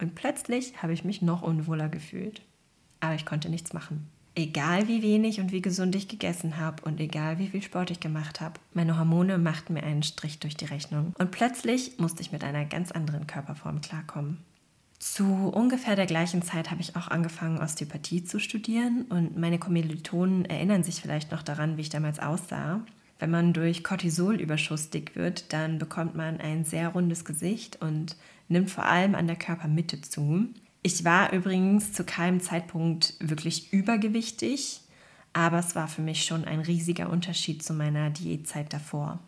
Und 0.00 0.14
plötzlich 0.14 0.82
habe 0.82 0.92
ich 0.92 1.04
mich 1.04 1.22
noch 1.22 1.42
unwohler 1.42 1.88
gefühlt. 1.88 2.42
Aber 3.00 3.14
ich 3.14 3.24
konnte 3.24 3.48
nichts 3.48 3.72
machen. 3.72 4.08
Egal 4.34 4.88
wie 4.88 5.02
wenig 5.02 5.40
und 5.40 5.52
wie 5.52 5.62
gesund 5.62 5.94
ich 5.94 6.08
gegessen 6.08 6.56
habe 6.56 6.82
und 6.84 7.00
egal 7.00 7.38
wie 7.38 7.48
viel 7.48 7.62
Sport 7.62 7.90
ich 7.90 8.00
gemacht 8.00 8.40
habe, 8.40 8.58
meine 8.72 8.98
Hormone 8.98 9.38
machten 9.38 9.74
mir 9.74 9.82
einen 9.82 10.02
Strich 10.02 10.38
durch 10.38 10.56
die 10.56 10.64
Rechnung. 10.64 11.12
Und 11.18 11.30
plötzlich 11.30 11.98
musste 11.98 12.22
ich 12.22 12.32
mit 12.32 12.42
einer 12.42 12.64
ganz 12.64 12.92
anderen 12.92 13.26
Körperform 13.26 13.80
klarkommen. 13.80 14.38
Zu 15.02 15.24
ungefähr 15.24 15.96
der 15.96 16.06
gleichen 16.06 16.42
Zeit 16.42 16.70
habe 16.70 16.80
ich 16.80 16.94
auch 16.94 17.08
angefangen, 17.08 17.58
Osteopathie 17.58 18.22
zu 18.22 18.38
studieren 18.38 19.04
und 19.08 19.36
meine 19.36 19.58
Kommilitonen 19.58 20.44
erinnern 20.44 20.84
sich 20.84 21.00
vielleicht 21.00 21.32
noch 21.32 21.42
daran, 21.42 21.76
wie 21.76 21.80
ich 21.80 21.88
damals 21.88 22.20
aussah. 22.20 22.82
Wenn 23.18 23.32
man 23.32 23.52
durch 23.52 23.82
Cortisolüberschuss 23.82 24.90
dick 24.90 25.16
wird, 25.16 25.52
dann 25.52 25.80
bekommt 25.80 26.14
man 26.14 26.38
ein 26.38 26.64
sehr 26.64 26.90
rundes 26.90 27.24
Gesicht 27.24 27.82
und 27.82 28.14
nimmt 28.46 28.70
vor 28.70 28.84
allem 28.84 29.16
an 29.16 29.26
der 29.26 29.34
Körpermitte 29.34 30.00
zu. 30.02 30.46
Ich 30.84 31.04
war 31.04 31.32
übrigens 31.32 31.92
zu 31.92 32.04
keinem 32.04 32.40
Zeitpunkt 32.40 33.14
wirklich 33.18 33.72
übergewichtig, 33.72 34.82
aber 35.32 35.58
es 35.58 35.74
war 35.74 35.88
für 35.88 36.02
mich 36.02 36.24
schon 36.24 36.44
ein 36.44 36.60
riesiger 36.60 37.10
Unterschied 37.10 37.64
zu 37.64 37.74
meiner 37.74 38.10
Diätzeit 38.10 38.72
davor. 38.72 39.18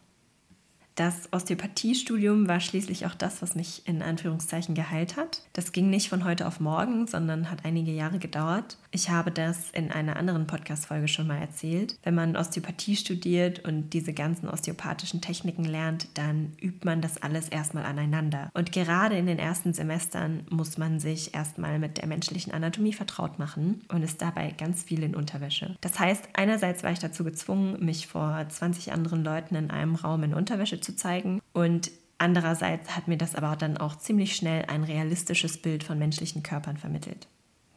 Das 0.95 1.29
Osteopathiestudium 1.33 2.47
war 2.47 2.61
schließlich 2.61 3.05
auch 3.07 3.15
das, 3.15 3.43
was 3.43 3.57
mich 3.57 3.83
in 3.87 4.01
Anführungszeichen 4.01 4.77
geheilt 4.77 5.17
hat. 5.17 5.43
Das 5.53 5.73
ging 5.73 5.91
nicht 5.91 6.09
von 6.09 6.25
heute 6.25 6.47
auf 6.47 6.61
morgen, 6.61 7.09
sondern 7.09 7.51
hat 7.51 7.65
einige 7.65 7.91
Jahre 7.91 8.21
gedauert. 8.21 8.79
Ich 8.93 9.11
habe 9.11 9.33
das 9.33 9.71
in 9.71 9.91
einer 9.91 10.17
anderen 10.17 10.47
Podcast-Folge 10.47 11.09
schon 11.09 11.27
mal 11.27 11.39
erzählt. 11.39 11.99
Wenn 12.05 12.15
man 12.15 12.37
Osteopathie 12.37 12.95
studiert 12.95 13.65
und 13.65 13.91
diese 13.91 14.13
ganzen 14.13 14.49
osteopathischen 14.49 15.21
Techniken 15.21 15.65
lernt, 15.65 16.07
dann 16.15 16.53
übt 16.63 16.85
man 16.85 17.01
das 17.01 17.21
alles 17.21 17.49
erstmal 17.49 17.87
aneinander. 17.87 18.51
Und 18.55 18.71
gerade 18.71 19.17
in 19.17 19.27
den 19.27 19.41
ersten 19.41 19.75
Semestern 19.75 20.47
muss 20.49 20.79
man 20.79 21.01
sich 21.01 21.35
erstmal 21.35 21.81
mit 21.81 21.99
der 21.99 22.07
menschlichen 22.07 22.53
Anatomie 22.53 22.93
vertraut 22.93 23.41
machen 23.41 23.83
und 23.89 24.05
ist 24.05 24.23
dabei 24.23 24.53
ganz 24.57 24.85
viel 24.85 25.03
in 25.03 25.17
Unterwäsche. 25.17 25.75
Das 25.81 25.99
heißt, 25.99 26.29
einerseits 26.35 26.85
war 26.85 26.93
ich 26.93 27.01
dazu 27.01 27.25
gezwungen, 27.25 27.85
mich 27.85 28.07
vor 28.07 28.47
20 28.49 28.93
anderen 28.93 29.25
Leuten 29.25 29.57
in 29.57 29.73
einem 29.73 29.97
Raum 29.97 30.23
in 30.23 30.35
Unterwäsche 30.35 30.84
zu 30.85 30.95
zeigen 30.95 31.41
und 31.53 31.91
andererseits 32.19 32.97
hat 32.97 33.09
mir 33.09 33.17
das 33.17 33.35
aber 33.35 33.57
dann 33.57 33.77
auch 33.77 33.97
ziemlich 33.97 34.37
schnell 34.37 34.67
ein 34.67 34.85
realistisches 34.85 35.59
Bild 35.59 35.83
von 35.83 35.99
menschlichen 35.99 36.43
Körpern 36.43 36.77
vermittelt. 36.77 37.27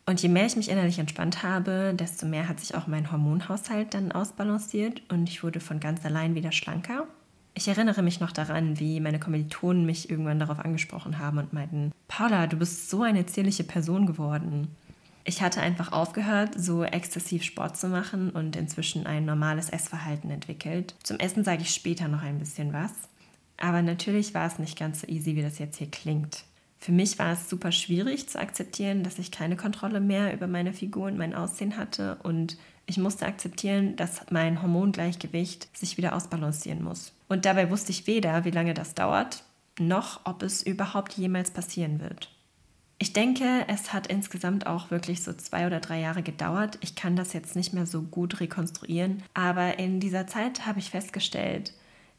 Und 0.05 0.21
je 0.21 0.29
mehr 0.29 0.45
ich 0.45 0.55
mich 0.55 0.69
innerlich 0.69 0.99
entspannt 0.99 1.43
habe, 1.43 1.93
desto 1.93 2.25
mehr 2.25 2.47
hat 2.47 2.61
sich 2.61 2.75
auch 2.75 2.87
mein 2.87 3.11
Hormonhaushalt 3.11 3.93
dann 3.93 4.13
ausbalanciert 4.13 5.01
und 5.11 5.27
ich 5.27 5.43
wurde 5.43 5.59
von 5.59 5.81
ganz 5.81 6.05
allein 6.05 6.33
wieder 6.33 6.53
schlanker. 6.53 7.07
Ich 7.53 7.67
erinnere 7.67 8.03
mich 8.03 8.19
noch 8.19 8.31
daran, 8.31 8.79
wie 8.79 8.99
meine 8.99 9.19
Kommilitonen 9.19 9.85
mich 9.85 10.09
irgendwann 10.09 10.39
darauf 10.39 10.59
angesprochen 10.59 11.17
haben 11.17 11.39
und 11.39 11.53
meinten, 11.53 11.91
Paula, 12.07 12.47
du 12.47 12.55
bist 12.55 12.89
so 12.89 13.01
eine 13.01 13.25
zierliche 13.25 13.63
Person 13.63 14.05
geworden. 14.05 14.69
Ich 15.29 15.41
hatte 15.41 15.59
einfach 15.59 15.91
aufgehört, 15.91 16.51
so 16.55 16.85
exzessiv 16.85 17.43
Sport 17.43 17.75
zu 17.75 17.89
machen 17.89 18.29
und 18.29 18.55
inzwischen 18.55 19.05
ein 19.05 19.25
normales 19.25 19.69
Essverhalten 19.69 20.31
entwickelt. 20.31 20.95
Zum 21.03 21.19
Essen 21.19 21.43
sage 21.43 21.63
ich 21.63 21.73
später 21.73 22.07
noch 22.07 22.21
ein 22.21 22.39
bisschen 22.39 22.71
was. 22.71 22.93
Aber 23.57 23.81
natürlich 23.81 24.33
war 24.33 24.47
es 24.47 24.57
nicht 24.57 24.79
ganz 24.79 25.01
so 25.01 25.07
easy, 25.07 25.35
wie 25.35 25.41
das 25.41 25.59
jetzt 25.59 25.79
hier 25.79 25.91
klingt. 25.91 26.45
Für 26.79 26.93
mich 26.93 27.19
war 27.19 27.33
es 27.33 27.49
super 27.49 27.73
schwierig 27.73 28.29
zu 28.29 28.39
akzeptieren, 28.39 29.03
dass 29.03 29.19
ich 29.19 29.29
keine 29.29 29.57
Kontrolle 29.57 29.99
mehr 29.99 30.33
über 30.33 30.47
meine 30.47 30.71
Figur 30.71 31.07
und 31.07 31.17
mein 31.17 31.35
Aussehen 31.35 31.75
hatte 31.75 32.19
und 32.23 32.55
ich 32.85 32.97
musste 32.97 33.25
akzeptieren, 33.25 33.97
dass 33.97 34.21
mein 34.29 34.61
Hormongleichgewicht 34.61 35.75
sich 35.77 35.97
wieder 35.97 36.15
ausbalancieren 36.15 36.81
muss. 36.81 37.11
Und 37.27 37.43
dabei 37.43 37.69
wusste 37.69 37.91
ich 37.91 38.07
weder, 38.07 38.45
wie 38.45 38.51
lange 38.51 38.73
das 38.73 38.93
dauert, 38.93 39.43
noch 39.77 40.21
ob 40.23 40.41
es 40.41 40.63
überhaupt 40.63 41.13
jemals 41.17 41.51
passieren 41.51 41.99
wird. 41.99 42.29
Ich 42.99 43.13
denke, 43.13 43.65
es 43.67 43.93
hat 43.93 44.07
insgesamt 44.07 44.65
auch 44.65 44.89
wirklich 44.89 45.23
so 45.23 45.31
zwei 45.33 45.67
oder 45.67 45.79
drei 45.79 45.99
Jahre 45.99 46.23
gedauert. 46.23 46.79
Ich 46.81 46.95
kann 46.95 47.15
das 47.15 47.33
jetzt 47.33 47.55
nicht 47.55 47.73
mehr 47.73 47.85
so 47.85 48.01
gut 48.01 48.39
rekonstruieren, 48.39 49.21
aber 49.35 49.77
in 49.77 49.99
dieser 49.99 50.25
Zeit 50.25 50.65
habe 50.65 50.79
ich 50.79 50.89
festgestellt, 50.89 51.73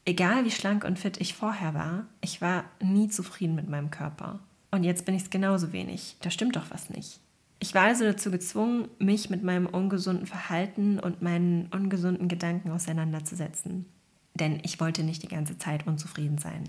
egal 0.04 0.44
wie 0.44 0.52
schlank 0.52 0.85
und 0.85 0.99
fit 0.99 1.20
ich 1.20 1.35
vorher 1.35 1.75
war, 1.75 2.06
ich 2.20 2.40
war 2.40 2.64
nie 2.80 3.08
zufrieden 3.08 3.56
mit 3.56 3.68
meinem 3.68 3.90
Körper. 3.90 4.38
Und 4.70 4.85
jetzt 4.85 5.04
bin 5.04 5.16
ich 5.16 5.23
es 5.23 5.30
genauso 5.30 5.73
wenig. 5.73 6.16
Da 6.20 6.30
stimmt 6.30 6.54
doch 6.54 6.70
was 6.70 6.90
nicht. 6.90 7.20
Ich 7.58 7.75
war 7.75 7.85
also 7.85 8.04
dazu 8.04 8.30
gezwungen, 8.30 8.88
mich 8.99 9.30
mit 9.30 9.42
meinem 9.42 9.66
ungesunden 9.66 10.26
Verhalten 10.26 11.00
und 11.00 11.23
meinen 11.23 11.66
ungesunden 11.73 12.28
Gedanken 12.28 12.70
auseinanderzusetzen. 12.70 13.87
Denn 14.35 14.61
ich 14.62 14.78
wollte 14.78 15.02
nicht 15.02 15.25
die 15.25 15.28
ganze 15.28 15.58
Zeit 15.58 15.87
unzufrieden 15.88 16.38
sein. 16.38 16.68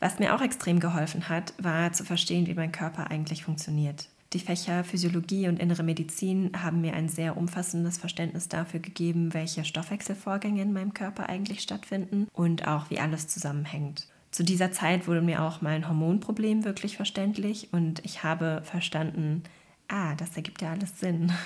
Was 0.00 0.18
mir 0.18 0.34
auch 0.34 0.40
extrem 0.40 0.80
geholfen 0.80 1.28
hat, 1.28 1.52
war 1.58 1.92
zu 1.92 2.04
verstehen, 2.04 2.46
wie 2.46 2.54
mein 2.54 2.72
Körper 2.72 3.10
eigentlich 3.10 3.44
funktioniert. 3.44 4.08
Die 4.32 4.38
Fächer 4.38 4.84
Physiologie 4.84 5.48
und 5.48 5.58
Innere 5.58 5.82
Medizin 5.82 6.52
haben 6.56 6.80
mir 6.80 6.94
ein 6.94 7.08
sehr 7.08 7.36
umfassendes 7.36 7.98
Verständnis 7.98 8.48
dafür 8.48 8.80
gegeben, 8.80 9.34
welche 9.34 9.64
Stoffwechselvorgänge 9.64 10.62
in 10.62 10.72
meinem 10.72 10.94
Körper 10.94 11.28
eigentlich 11.28 11.60
stattfinden 11.60 12.28
und 12.32 12.66
auch 12.66 12.90
wie 12.90 13.00
alles 13.00 13.28
zusammenhängt. 13.28 14.06
Zu 14.30 14.44
dieser 14.44 14.70
Zeit 14.70 15.08
wurde 15.08 15.20
mir 15.20 15.42
auch 15.42 15.60
mein 15.60 15.88
Hormonproblem 15.88 16.64
wirklich 16.64 16.96
verständlich 16.96 17.72
und 17.72 18.04
ich 18.04 18.22
habe 18.22 18.62
verstanden, 18.64 19.42
ah, 19.88 20.14
das 20.14 20.36
ergibt 20.36 20.62
ja 20.62 20.70
alles 20.70 20.98
Sinn. 20.98 21.32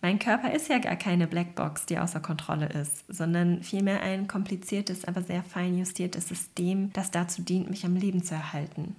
Mein 0.00 0.20
Körper 0.20 0.52
ist 0.52 0.68
ja 0.68 0.78
gar 0.78 0.96
keine 0.96 1.26
Blackbox, 1.26 1.86
die 1.86 1.98
außer 1.98 2.20
Kontrolle 2.20 2.68
ist, 2.68 3.04
sondern 3.08 3.62
vielmehr 3.62 4.00
ein 4.00 4.28
kompliziertes, 4.28 5.04
aber 5.04 5.22
sehr 5.22 5.42
fein 5.42 5.76
justiertes 5.76 6.28
System, 6.28 6.92
das 6.92 7.10
dazu 7.10 7.42
dient, 7.42 7.68
mich 7.68 7.84
am 7.84 7.96
Leben 7.96 8.22
zu 8.22 8.34
erhalten. 8.34 8.94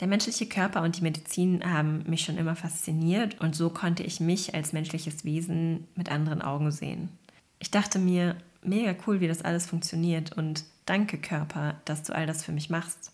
Der 0.00 0.08
menschliche 0.08 0.46
Körper 0.46 0.82
und 0.82 0.98
die 0.98 1.02
Medizin 1.02 1.62
haben 1.64 2.02
mich 2.06 2.22
schon 2.22 2.36
immer 2.36 2.56
fasziniert 2.56 3.40
und 3.40 3.54
so 3.54 3.70
konnte 3.70 4.02
ich 4.02 4.20
mich 4.20 4.54
als 4.54 4.72
menschliches 4.72 5.24
Wesen 5.24 5.86
mit 5.94 6.10
anderen 6.10 6.42
Augen 6.42 6.70
sehen. 6.70 7.08
Ich 7.60 7.70
dachte 7.70 7.98
mir, 7.98 8.36
mega 8.62 8.94
cool, 9.06 9.20
wie 9.20 9.28
das 9.28 9.42
alles 9.42 9.66
funktioniert 9.66 10.36
und 10.36 10.64
danke 10.84 11.18
Körper, 11.18 11.80
dass 11.84 12.02
du 12.02 12.14
all 12.14 12.26
das 12.26 12.44
für 12.44 12.52
mich 12.52 12.68
machst. 12.68 13.12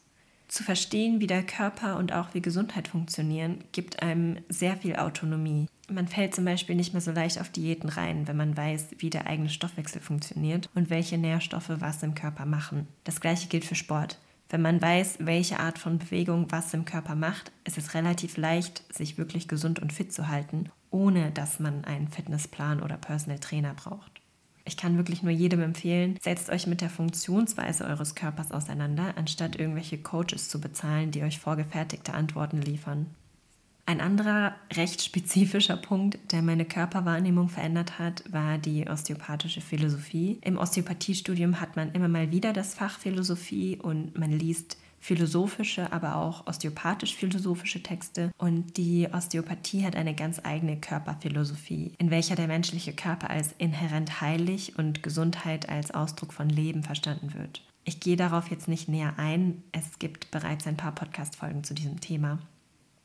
Zu 0.49 0.65
verstehen, 0.65 1.21
wie 1.21 1.27
der 1.27 1.45
Körper 1.45 1.99
und 1.99 2.13
auch 2.13 2.35
wie 2.35 2.43
Gesundheit 2.43 2.89
funktionieren, 2.89 3.63
gibt 3.73 4.03
einem 4.03 4.39
sehr 4.49 4.77
viel 4.77 4.97
Autonomie. 4.97 5.69
Man 5.89 6.09
fällt 6.09 6.35
zum 6.35 6.45
Beispiel 6.45 6.77
nicht 6.77 6.93
mehr 6.93 7.03
so 7.03 7.11
leicht 7.11 7.41
auf 7.41 7.51
Diäten 7.51 7.89
rein, 7.89 8.29
wenn 8.29 8.37
man 8.37 8.57
weiß, 8.57 8.89
wie 8.99 9.11
der 9.11 9.27
eigene 9.27 9.49
Stoffwechsel 9.49 10.01
funktioniert 10.01 10.71
und 10.75 10.91
welche 10.91 11.19
Nährstoffe 11.19 11.73
was 11.81 12.03
im 12.03 12.15
Körper 12.15 12.47
machen. 12.47 12.87
Das 13.05 13.21
gleiche 13.21 13.49
gilt 13.49 13.65
für 13.65 13.75
Sport. 13.75 14.19
Wenn 14.49 14.63
man 14.63 14.83
weiß, 14.83 15.17
welche 15.21 15.61
Art 15.61 15.79
von 15.79 15.99
Bewegung 15.99 16.47
was 16.51 16.75
im 16.75 16.85
Körper 16.85 17.15
macht, 17.15 17.53
ist 17.65 17.79
es 17.79 17.95
relativ 17.95 18.37
leicht, 18.37 18.85
sich 18.95 19.17
wirklich 19.17 19.49
gesund 19.49 19.81
und 19.81 19.93
fit 19.93 20.13
zu 20.13 20.29
halten, 20.29 20.71
ohne 20.91 21.31
dass 21.31 21.59
man 21.59 21.85
einen 21.85 22.09
Fitnessplan 22.09 22.83
oder 22.83 22.99
Personal 22.99 23.39
Trainer 23.39 23.75
braucht. 23.75 24.21
Ich 24.65 24.77
kann 24.77 24.97
wirklich 24.97 25.23
nur 25.23 25.33
jedem 25.33 25.63
empfehlen, 25.63 26.19
setzt 26.21 26.51
euch 26.51 26.67
mit 26.67 26.83
der 26.83 26.91
Funktionsweise 26.91 27.85
eures 27.85 28.15
Körpers 28.15 28.53
auseinander, 28.53 29.15
anstatt 29.17 29.57
irgendwelche 29.57 29.99
Coaches 29.99 30.49
zu 30.49 30.61
bezahlen, 30.61 31.11
die 31.11 31.23
euch 31.23 31.39
vorgefertigte 31.39 32.15
Antworten 32.15 32.61
liefern. 32.61 33.07
Ein 33.85 34.01
anderer 34.01 34.55
recht 34.73 35.03
spezifischer 35.03 35.77
Punkt, 35.77 36.33
der 36.33 36.41
meine 36.41 36.65
Körperwahrnehmung 36.65 37.49
verändert 37.49 37.99
hat, 37.99 38.23
war 38.33 38.57
die 38.59 38.89
osteopathische 38.89 39.61
Philosophie. 39.61 40.39
Im 40.43 40.57
Osteopathiestudium 40.57 41.61
hat 41.61 41.75
man 41.75 41.93
immer 41.93 42.09
mal 42.09 42.31
wieder 42.31 42.53
das 42.53 42.75
Fach 42.75 42.99
Philosophie 42.99 43.79
und 43.83 44.17
man 44.17 44.31
liest 44.31 44.79
philosophische, 45.01 45.93
aber 45.93 46.15
auch 46.15 46.47
osteopathisch-philosophische 46.47 47.83
Texte. 47.83 48.31
Und 48.39 48.77
die 48.77 49.09
Osteopathie 49.13 49.85
hat 49.85 49.97
eine 49.97 50.15
ganz 50.15 50.41
eigene 50.45 50.79
Körperphilosophie, 50.79 51.93
in 51.99 52.11
welcher 52.11 52.37
der 52.37 52.47
menschliche 52.47 52.93
Körper 52.93 53.31
als 53.31 53.53
inhärent 53.59 54.21
heilig 54.21 54.79
und 54.79 55.03
Gesundheit 55.03 55.69
als 55.69 55.91
Ausdruck 55.91 56.33
von 56.33 56.49
Leben 56.49 56.85
verstanden 56.85 57.35
wird. 57.35 57.63
Ich 57.85 57.99
gehe 57.99 58.17
darauf 58.17 58.49
jetzt 58.49 58.69
nicht 58.69 58.89
näher 58.89 59.15
ein. 59.17 59.65
Es 59.73 59.99
gibt 59.99 60.31
bereits 60.31 60.69
ein 60.69 60.77
paar 60.77 60.95
Podcast-Folgen 60.95 61.65
zu 61.65 61.75
diesem 61.75 62.01
Thema. 62.01 62.39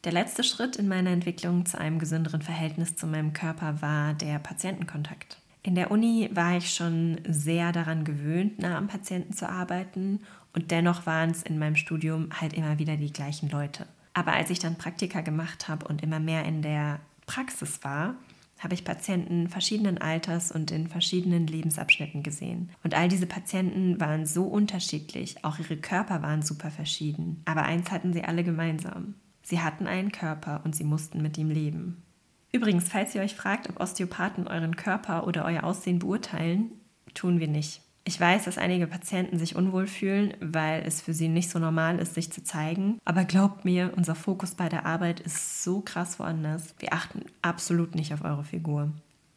Der 0.07 0.13
letzte 0.13 0.45
Schritt 0.45 0.77
in 0.77 0.87
meiner 0.87 1.09
Entwicklung 1.09 1.65
zu 1.65 1.77
einem 1.77 1.99
gesünderen 1.99 2.41
Verhältnis 2.41 2.95
zu 2.95 3.07
meinem 3.07 3.33
Körper 3.33 3.81
war 3.81 4.13
der 4.13 4.39
Patientenkontakt. 4.39 5.37
In 5.63 5.75
der 5.75 5.91
Uni 5.91 6.29
war 6.31 6.55
ich 6.55 6.73
schon 6.73 7.17
sehr 7.27 7.73
daran 7.73 8.05
gewöhnt, 8.05 8.57
nah 8.57 8.77
am 8.77 8.87
Patienten 8.87 9.33
zu 9.33 9.49
arbeiten 9.49 10.21
und 10.53 10.71
dennoch 10.71 11.05
waren 11.05 11.31
es 11.31 11.43
in 11.43 11.59
meinem 11.59 11.75
Studium 11.75 12.29
halt 12.39 12.53
immer 12.53 12.79
wieder 12.79 12.95
die 12.95 13.11
gleichen 13.11 13.49
Leute. 13.49 13.85
Aber 14.13 14.31
als 14.31 14.49
ich 14.49 14.59
dann 14.59 14.77
Praktika 14.77 15.19
gemacht 15.19 15.67
habe 15.67 15.85
und 15.85 16.01
immer 16.01 16.21
mehr 16.21 16.45
in 16.45 16.61
der 16.61 17.01
Praxis 17.25 17.83
war, 17.83 18.15
habe 18.59 18.75
ich 18.75 18.85
Patienten 18.85 19.49
verschiedenen 19.49 19.97
Alters 19.97 20.53
und 20.53 20.71
in 20.71 20.87
verschiedenen 20.87 21.47
Lebensabschnitten 21.47 22.23
gesehen. 22.23 22.69
Und 22.81 22.95
all 22.95 23.09
diese 23.09 23.27
Patienten 23.27 23.99
waren 23.99 24.25
so 24.25 24.45
unterschiedlich, 24.45 25.43
auch 25.43 25.59
ihre 25.59 25.75
Körper 25.75 26.21
waren 26.21 26.43
super 26.43 26.71
verschieden. 26.71 27.41
Aber 27.43 27.63
eins 27.63 27.91
hatten 27.91 28.13
sie 28.13 28.23
alle 28.23 28.45
gemeinsam. 28.45 29.15
Sie 29.49 29.61
hatten 29.61 29.87
einen 29.87 30.11
Körper 30.11 30.59
und 30.65 30.75
sie 30.75 30.83
mussten 30.83 31.21
mit 31.21 31.37
ihm 31.37 31.49
leben. 31.49 32.03
Übrigens, 32.51 32.89
falls 32.89 33.15
ihr 33.15 33.21
euch 33.21 33.33
fragt, 33.33 33.69
ob 33.69 33.79
Osteopathen 33.79 34.45
euren 34.45 34.75
Körper 34.75 35.25
oder 35.25 35.45
euer 35.45 35.63
Aussehen 35.63 35.99
beurteilen, 35.99 36.71
tun 37.13 37.39
wir 37.39 37.47
nicht. 37.47 37.81
Ich 38.03 38.19
weiß, 38.19 38.43
dass 38.43 38.57
einige 38.57 38.87
Patienten 38.87 39.39
sich 39.39 39.55
unwohl 39.55 39.87
fühlen, 39.87 40.33
weil 40.41 40.83
es 40.85 41.01
für 41.01 41.13
sie 41.13 41.29
nicht 41.29 41.49
so 41.49 41.59
normal 41.59 41.99
ist, 41.99 42.13
sich 42.13 42.29
zu 42.29 42.43
zeigen. 42.43 42.99
Aber 43.05 43.23
glaubt 43.23 43.63
mir, 43.63 43.93
unser 43.95 44.15
Fokus 44.15 44.53
bei 44.53 44.67
der 44.67 44.85
Arbeit 44.85 45.21
ist 45.21 45.63
so 45.63 45.79
krass 45.79 46.19
woanders. 46.19 46.75
Wir 46.79 46.91
achten 46.91 47.21
absolut 47.41 47.95
nicht 47.95 48.13
auf 48.13 48.25
eure 48.25 48.43
Figur. 48.43 48.91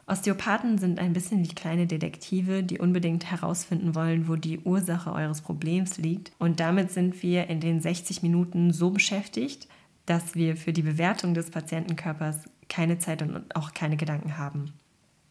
Osteopathen 0.09 0.79
sind 0.79 0.99
ein 0.99 1.13
bisschen 1.13 1.45
wie 1.45 1.55
kleine 1.55 1.87
Detektive, 1.87 2.65
die 2.65 2.81
unbedingt 2.81 3.31
herausfinden 3.31 3.95
wollen, 3.95 4.27
wo 4.27 4.35
die 4.35 4.59
Ursache 4.59 5.13
eures 5.13 5.41
Problems 5.41 5.99
liegt. 5.99 6.33
Und 6.41 6.59
damit 6.59 6.91
sind 6.91 7.23
wir 7.23 7.47
in 7.47 7.61
den 7.61 7.81
60 7.81 8.23
Minuten 8.23 8.73
so 8.73 8.91
beschäftigt, 8.91 9.69
dass 10.11 10.35
wir 10.35 10.57
für 10.57 10.73
die 10.73 10.83
Bewertung 10.83 11.35
des 11.35 11.53
Patientenkörpers 11.53 12.39
keine 12.69 12.99
Zeit 12.99 13.23
und 13.23 13.55
auch 13.55 13.73
keine 13.75 13.97
Gedanken 13.97 14.39
haben. 14.39 14.73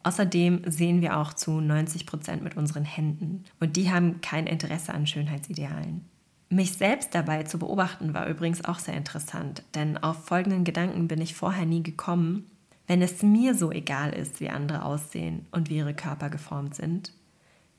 Außerdem 0.03 0.61
sehen 0.71 1.01
wir 1.01 1.17
auch 1.17 1.33
zu 1.33 1.59
90 1.59 2.05
Prozent 2.05 2.43
mit 2.43 2.55
unseren 2.55 2.85
Händen 2.85 3.43
und 3.59 3.75
die 3.75 3.91
haben 3.91 4.21
kein 4.21 4.47
Interesse 4.47 4.93
an 4.93 5.05
Schönheitsidealen. 5.05 6.05
Mich 6.49 6.71
selbst 6.71 7.13
dabei 7.13 7.43
zu 7.43 7.59
beobachten 7.59 8.13
war 8.13 8.27
übrigens 8.27 8.63
auch 8.63 8.79
sehr 8.79 8.95
interessant, 8.95 9.63
denn 9.75 9.97
auf 9.97 10.25
folgenden 10.25 10.63
Gedanken 10.63 11.09
bin 11.09 11.19
ich 11.19 11.35
vorher 11.35 11.65
nie 11.65 11.83
gekommen. 11.83 12.49
Wenn 12.87 13.01
es 13.01 13.21
mir 13.21 13.55
so 13.55 13.73
egal 13.73 14.13
ist, 14.13 14.39
wie 14.39 14.49
andere 14.49 14.85
aussehen 14.85 15.45
und 15.51 15.69
wie 15.69 15.75
ihre 15.75 15.93
Körper 15.93 16.29
geformt 16.29 16.75
sind, 16.75 17.11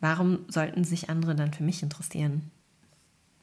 warum 0.00 0.40
sollten 0.48 0.84
sich 0.84 1.08
andere 1.08 1.34
dann 1.34 1.54
für 1.54 1.64
mich 1.64 1.82
interessieren? 1.82 2.50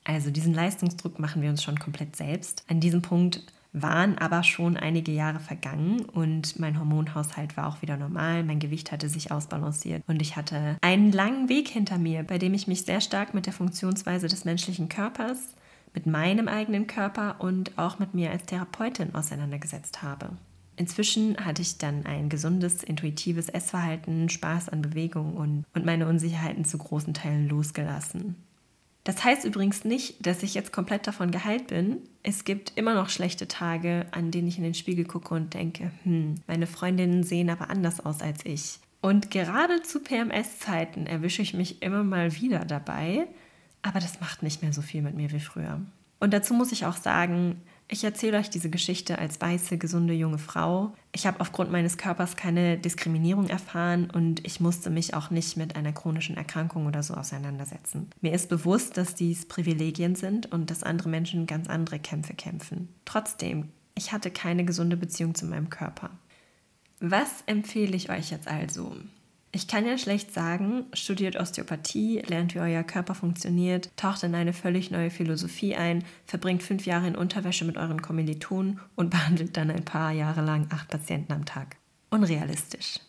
Also 0.08 0.32
diesen 0.32 0.54
Leistungsdruck 0.54 1.20
machen 1.20 1.42
wir 1.42 1.50
uns 1.50 1.62
schon 1.62 1.78
komplett 1.78 2.16
selbst. 2.16 2.64
An 2.70 2.80
diesem 2.80 3.02
Punkt 3.02 3.44
waren 3.74 4.18
aber 4.18 4.42
schon 4.42 4.78
einige 4.78 5.12
Jahre 5.12 5.42
vergangen 5.42 6.06
und 6.06 6.58
mein 6.58 6.80
Hormonhaushalt 6.80 7.58
war 7.58 7.68
auch 7.68 7.82
wieder 7.82 7.98
normal, 7.98 8.46
mein 8.46 8.60
Gewicht 8.60 8.94
hatte 8.94 9.10
sich 9.10 9.32
ausbalanciert 9.32 10.02
und 10.08 10.22
ich 10.22 10.38
hatte 10.38 10.78
einen 10.80 11.12
langen 11.12 11.50
Weg 11.50 11.68
hinter 11.68 11.98
mir, 11.98 12.24
bei 12.24 12.38
dem 12.38 12.54
ich 12.54 12.68
mich 12.68 12.84
sehr 12.84 13.02
stark 13.02 13.34
mit 13.34 13.46
der 13.46 13.54
Funktionsweise 13.54 14.30
des 14.30 14.46
menschlichen 14.46 14.88
Körpers, 14.88 15.40
mit 15.94 16.06
meinem 16.06 16.48
eigenen 16.48 16.88
Körper 16.88 17.36
und 17.40 17.78
auch 17.78 18.00
mit 18.00 18.14
mir 18.14 18.32
als 18.32 18.46
Therapeutin 18.46 19.14
auseinandergesetzt 19.14 20.02
habe. 20.02 20.30
Inzwischen 20.78 21.36
hatte 21.44 21.62
ich 21.62 21.80
dann 21.80 22.06
ein 22.06 22.30
gesundes, 22.30 22.82
intuitives 22.82 23.50
Essverhalten, 23.50 24.30
Spaß 24.30 24.70
an 24.70 24.82
Bewegung 24.82 25.36
und, 25.36 25.66
und 25.74 25.86
meine 25.86 26.08
Unsicherheiten 26.08 26.64
zu 26.64 26.78
großen 26.78 27.14
Teilen 27.14 27.50
losgelassen. 27.50 28.36
Das 29.08 29.24
heißt 29.24 29.46
übrigens 29.46 29.86
nicht, 29.86 30.28
dass 30.28 30.44
ich 30.44 30.54
jetzt 30.54 30.74
komplett 30.74 31.08
davon 31.08 31.32
geheilt 31.32 31.68
bin. 31.68 32.02
Es 32.24 32.44
gibt 32.44 32.74
immer 32.76 32.94
noch 32.94 33.08
schlechte 33.08 33.48
Tage, 33.48 34.06
an 34.12 34.32
denen 34.32 34.50
ich 34.50 34.58
in 34.58 34.66
den 34.66 34.74
Spiegel 34.74 35.06
gucke 35.06 35.34
und 35.34 35.54
denke, 35.54 35.92
hm, 36.04 36.36
meine 36.46 36.68
Freundinnen 36.68 37.24
sehen 37.24 37.50
aber 37.50 37.70
anders 37.70 38.06
aus 38.06 38.22
als 38.22 38.46
ich. 38.46 38.80
Und 39.00 39.32
gerade 39.32 39.82
zu 39.82 40.02
PMS-Zeiten 40.02 41.08
erwische 41.08 41.42
ich 41.42 41.54
mich 41.54 41.82
immer 41.82 42.04
mal 42.04 42.36
wieder 42.36 42.66
dabei, 42.66 43.28
aber 43.82 44.02
das 44.02 44.20
macht 44.20 44.44
nicht 44.44 44.62
mehr 44.62 44.74
so 44.74 44.82
viel 44.82 45.02
mit 45.02 45.16
mir 45.16 45.32
wie 45.32 45.40
früher. 45.40 45.80
Und 46.20 46.34
dazu 46.34 46.54
muss 46.54 46.74
ich 46.74 46.86
auch 46.86 46.98
sagen, 46.98 47.62
Ich 47.90 48.04
erzähle 48.04 48.38
euch 48.38 48.50
diese 48.50 48.70
Geschichte 48.70 49.18
als 49.18 49.40
weiße, 49.40 49.78
gesunde 49.78 50.14
junge 50.14 50.40
Frau. 50.40 50.94
Ich 51.14 51.26
habe 51.26 51.40
aufgrund 51.40 51.72
meines 51.72 51.98
Körpers 51.98 52.36
keine 52.36 52.78
Diskriminierung 52.78 53.48
erfahren 53.48 54.10
und 54.12 54.46
ich 54.46 54.60
musste 54.60 54.90
mich 54.90 55.14
auch 55.14 55.30
nicht 55.30 55.56
mit 55.56 55.78
einer 55.78 55.94
chronischen 55.94 56.36
Erkrankung 56.36 56.86
oder 56.86 57.02
so 57.02 57.14
auseinandersetzen. 57.14 58.10
Mir 58.20 58.34
ist 58.34 58.50
bewusst, 58.50 58.98
dass 58.98 59.16
dies 59.16 59.48
Privilegien 59.48 60.16
sind 60.16 60.52
und 60.52 60.70
dass 60.70 60.84
andere 60.84 61.08
Menschen 61.08 61.48
ganz 61.48 61.70
andere 61.70 61.98
Kämpfe 62.00 62.34
kämpfen. 62.34 62.90
Trotzdem, 63.06 63.70
ich 63.96 64.12
hatte 64.12 64.32
keine 64.32 64.66
gesunde 64.66 64.98
Beziehung 64.98 65.34
zu 65.34 65.46
meinem 65.46 65.70
Körper. 65.70 66.10
Was 67.00 67.44
empfehle 67.46 67.96
ich 67.96 68.10
euch 68.10 68.32
jetzt 68.32 68.50
also? 68.50 68.98
Ich 69.58 69.68
kann 69.68 69.88
ja 69.88 69.98
schlecht 69.98 70.32
sagen, 70.32 70.86
studiert 70.94 71.36
Osteopathie, 71.36 72.22
lernt, 72.28 72.54
wie 72.54 72.60
euer 72.60 72.84
Körper 72.84 73.16
funktioniert, 73.16 73.90
taucht 73.98 74.22
in 74.22 74.36
eine 74.36 74.54
völlig 74.54 74.92
neue 74.92 75.10
Philosophie 75.10 75.76
ein, 75.76 76.04
verbringt 76.28 76.62
fünf 76.62 76.86
Jahre 76.86 77.08
in 77.08 77.16
Unterwäsche 77.16 77.66
mit 77.66 77.76
euren 77.76 78.00
Kommilitonen 78.00 78.80
und 78.96 79.10
behandelt 79.10 79.58
dann 79.58 79.72
ein 79.72 79.84
paar 79.84 80.12
Jahre 80.12 80.42
lang 80.42 80.68
acht 80.70 80.90
Patienten 80.90 81.34
am 81.34 81.46
Tag. 81.46 81.78
Unrealistisch. 82.12 83.00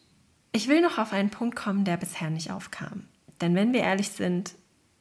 Ich 0.53 0.69
will 0.69 0.81
noch 0.81 0.97
auf 0.97 1.13
einen 1.13 1.29
Punkt 1.29 1.55
kommen, 1.55 1.85
der 1.85 1.99
bisher 1.99 2.31
nicht 2.31 2.51
aufkam. 2.51 3.05
Denn 3.43 3.55
wenn 3.55 3.75
wir 3.75 3.81
ehrlich 3.81 4.09
sind, 4.09 4.55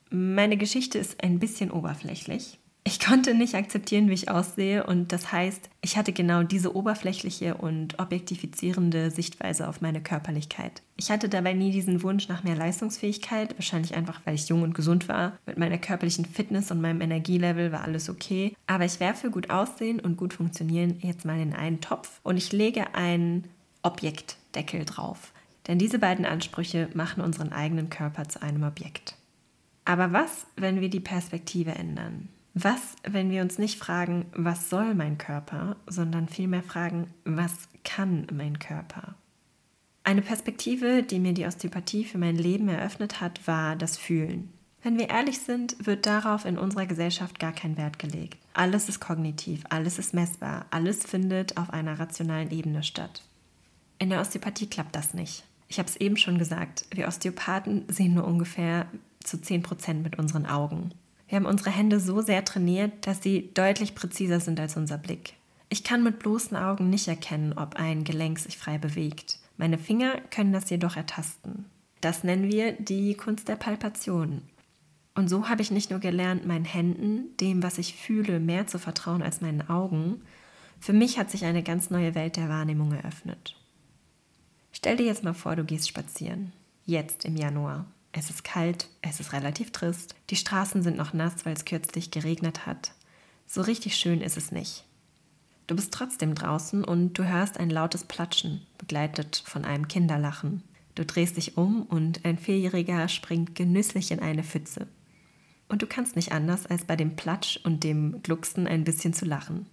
meine 0.09 0.57
Geschichte 0.57 0.97
ist 0.97 1.23
ein 1.23 1.39
bisschen 1.39 1.71
oberflächlich. 1.71 2.59
Ich 2.87 3.01
konnte 3.01 3.33
nicht 3.33 3.53
akzeptieren, 3.53 4.07
wie 4.07 4.13
ich 4.13 4.31
aussehe 4.31 4.85
und 4.85 5.11
das 5.11 5.33
heißt, 5.33 5.69
ich 5.81 5.97
hatte 5.97 6.13
genau 6.13 6.43
diese 6.43 6.73
oberflächliche 6.73 7.55
und 7.55 7.99
objektifizierende 7.99 9.11
Sichtweise 9.11 9.67
auf 9.67 9.81
meine 9.81 9.99
Körperlichkeit. 9.99 10.81
Ich 10.95 11.11
hatte 11.11 11.27
dabei 11.27 11.51
nie 11.51 11.71
diesen 11.71 12.01
Wunsch 12.01 12.29
nach 12.29 12.45
mehr 12.45 12.55
Leistungsfähigkeit, 12.55 13.57
wahrscheinlich 13.57 13.93
einfach, 13.93 14.21
weil 14.23 14.35
ich 14.35 14.47
jung 14.47 14.61
und 14.61 14.73
gesund 14.73 15.09
war. 15.09 15.37
Mit 15.45 15.57
meiner 15.57 15.77
körperlichen 15.77 16.23
Fitness 16.23 16.71
und 16.71 16.79
meinem 16.79 17.01
Energielevel 17.01 17.73
war 17.73 17.81
alles 17.81 18.09
okay, 18.09 18.55
aber 18.67 18.85
ich 18.85 19.01
werfe 19.01 19.31
gut 19.31 19.49
aussehen 19.49 19.99
und 19.99 20.15
gut 20.15 20.33
funktionieren 20.33 20.97
jetzt 21.01 21.25
mal 21.25 21.41
in 21.41 21.53
einen 21.53 21.81
Topf 21.81 22.21
und 22.23 22.37
ich 22.37 22.53
lege 22.53 22.95
einen 22.95 23.49
Objektdeckel 23.81 24.85
drauf. 24.85 25.33
Denn 25.67 25.77
diese 25.77 25.99
beiden 25.99 26.23
Ansprüche 26.23 26.87
machen 26.93 27.21
unseren 27.21 27.51
eigenen 27.51 27.89
Körper 27.89 28.29
zu 28.29 28.41
einem 28.41 28.63
Objekt. 28.63 29.15
Aber 29.83 30.13
was, 30.13 30.47
wenn 30.55 30.79
wir 30.79 30.89
die 30.89 31.01
Perspektive 31.01 31.71
ändern? 31.75 32.29
Was, 32.59 32.95
wenn 33.03 33.29
wir 33.29 33.43
uns 33.43 33.59
nicht 33.59 33.77
fragen, 33.77 34.25
was 34.33 34.71
soll 34.71 34.95
mein 34.95 35.19
Körper, 35.19 35.75
sondern 35.85 36.27
vielmehr 36.27 36.63
fragen, 36.63 37.13
was 37.23 37.69
kann 37.83 38.25
mein 38.33 38.57
Körper? 38.57 39.13
Eine 40.03 40.23
Perspektive, 40.23 41.03
die 41.03 41.19
mir 41.19 41.33
die 41.33 41.45
Osteopathie 41.45 42.03
für 42.03 42.17
mein 42.17 42.35
Leben 42.35 42.67
eröffnet 42.67 43.21
hat, 43.21 43.45
war 43.45 43.75
das 43.75 43.99
Fühlen. 43.99 44.51
Wenn 44.81 44.97
wir 44.97 45.11
ehrlich 45.11 45.37
sind, 45.37 45.85
wird 45.85 46.07
darauf 46.07 46.45
in 46.45 46.57
unserer 46.57 46.87
Gesellschaft 46.87 47.37
gar 47.37 47.51
kein 47.51 47.77
Wert 47.77 47.99
gelegt. 47.99 48.39
Alles 48.55 48.89
ist 48.89 49.01
kognitiv, 49.01 49.63
alles 49.69 49.99
ist 49.99 50.15
messbar, 50.15 50.65
alles 50.71 51.05
findet 51.05 51.57
auf 51.57 51.69
einer 51.69 51.99
rationalen 51.99 52.49
Ebene 52.49 52.81
statt. 52.81 53.21
In 53.99 54.09
der 54.09 54.19
Osteopathie 54.19 54.67
klappt 54.67 54.95
das 54.95 55.13
nicht. 55.13 55.43
Ich 55.67 55.77
habe 55.77 55.89
es 55.89 55.97
eben 55.97 56.17
schon 56.17 56.39
gesagt, 56.39 56.85
wir 56.89 57.07
Osteopathen 57.07 57.85
sehen 57.87 58.15
nur 58.15 58.25
ungefähr 58.25 58.87
zu 59.23 59.37
10% 59.37 60.01
mit 60.01 60.17
unseren 60.17 60.47
Augen. 60.47 60.93
Wir 61.27 61.35
haben 61.35 61.45
unsere 61.45 61.71
Hände 61.71 61.99
so 61.99 62.21
sehr 62.21 62.45
trainiert, 62.45 63.05
dass 63.05 63.21
sie 63.21 63.51
deutlich 63.53 63.95
präziser 63.95 64.39
sind 64.39 64.59
als 64.59 64.77
unser 64.77 64.97
Blick. 64.97 65.33
Ich 65.69 65.83
kann 65.83 66.03
mit 66.03 66.19
bloßen 66.19 66.55
Augen 66.55 66.89
nicht 66.89 67.07
erkennen, 67.07 67.53
ob 67.53 67.75
ein 67.75 68.05
Gelenk 68.05 68.39
sich 68.39 68.57
frei 68.57 68.77
bewegt. 68.77 69.39
Meine 69.57 69.77
Finger 69.77 70.21
können 70.31 70.53
das 70.53 70.69
jedoch 70.69 70.95
ertasten. 70.95 71.65
Das 71.99 72.23
nennen 72.23 72.49
wir 72.49 72.73
die 72.73 73.15
Kunst 73.15 73.47
der 73.49 73.57
Palpation. 73.57 74.43
Und 75.15 75.29
so 75.29 75.49
habe 75.49 75.61
ich 75.61 75.71
nicht 75.71 75.89
nur 75.89 75.99
gelernt, 75.99 76.45
meinen 76.45 76.63
Händen, 76.63 77.35
dem, 77.37 77.63
was 77.63 77.79
ich 77.79 77.95
fühle, 77.95 78.39
mehr 78.39 78.67
zu 78.67 78.77
vertrauen 78.77 79.23
als 79.23 79.41
meinen 79.41 79.67
Augen. 79.67 80.21
Für 80.79 80.93
mich 80.93 81.17
hat 81.17 81.31
sich 81.31 81.43
eine 81.43 81.63
ganz 81.63 81.89
neue 81.89 82.13
Welt 82.15 82.37
der 82.37 82.49
Wahrnehmung 82.49 82.93
eröffnet. 82.93 83.55
Stell 84.71 84.95
dir 84.95 85.07
jetzt 85.07 85.23
mal 85.23 85.33
vor, 85.33 85.55
du 85.55 85.65
gehst 85.65 85.89
spazieren. 85.89 86.53
Jetzt 86.85 87.25
im 87.25 87.35
Januar. 87.35 87.87
Es 88.11 88.29
ist 88.29 88.43
kalt, 88.43 88.89
es 89.01 89.19
ist 89.19 89.33
relativ 89.33 89.71
trist, 89.71 90.15
die 90.29 90.35
Straßen 90.35 90.81
sind 90.81 90.97
noch 90.97 91.13
nass, 91.13 91.45
weil 91.45 91.53
es 91.53 91.65
kürzlich 91.65 92.11
geregnet 92.11 92.65
hat. 92.65 92.93
So 93.45 93.61
richtig 93.61 93.95
schön 93.95 94.21
ist 94.21 94.37
es 94.37 94.51
nicht. 94.51 94.85
Du 95.67 95.75
bist 95.75 95.93
trotzdem 95.93 96.33
draußen 96.33 96.83
und 96.83 97.13
du 97.13 97.25
hörst 97.25 97.59
ein 97.59 97.69
lautes 97.69 98.05
Platschen, 98.05 98.65
begleitet 98.77 99.43
von 99.45 99.65
einem 99.65 99.87
Kinderlachen. 99.87 100.63
Du 100.95 101.05
drehst 101.05 101.37
dich 101.37 101.57
um 101.57 101.83
und 101.83 102.25
ein 102.25 102.37
Vierjähriger 102.37 103.07
springt 103.09 103.53
genüsslich 103.53 104.11
in 104.11 104.19
eine 104.19 104.43
Pfütze. 104.43 104.87
Und 105.69 105.81
du 105.81 105.87
kannst 105.87 106.15
nicht 106.15 106.31
anders, 106.31 106.65
als 106.65 106.85
bei 106.85 106.95
dem 106.95 107.15
Platsch 107.15 107.59
und 107.63 107.83
dem 107.83 108.23
Glucksen 108.23 108.65
ein 108.65 108.85
bisschen 108.85 109.13
zu 109.13 109.25
lachen. 109.25 109.67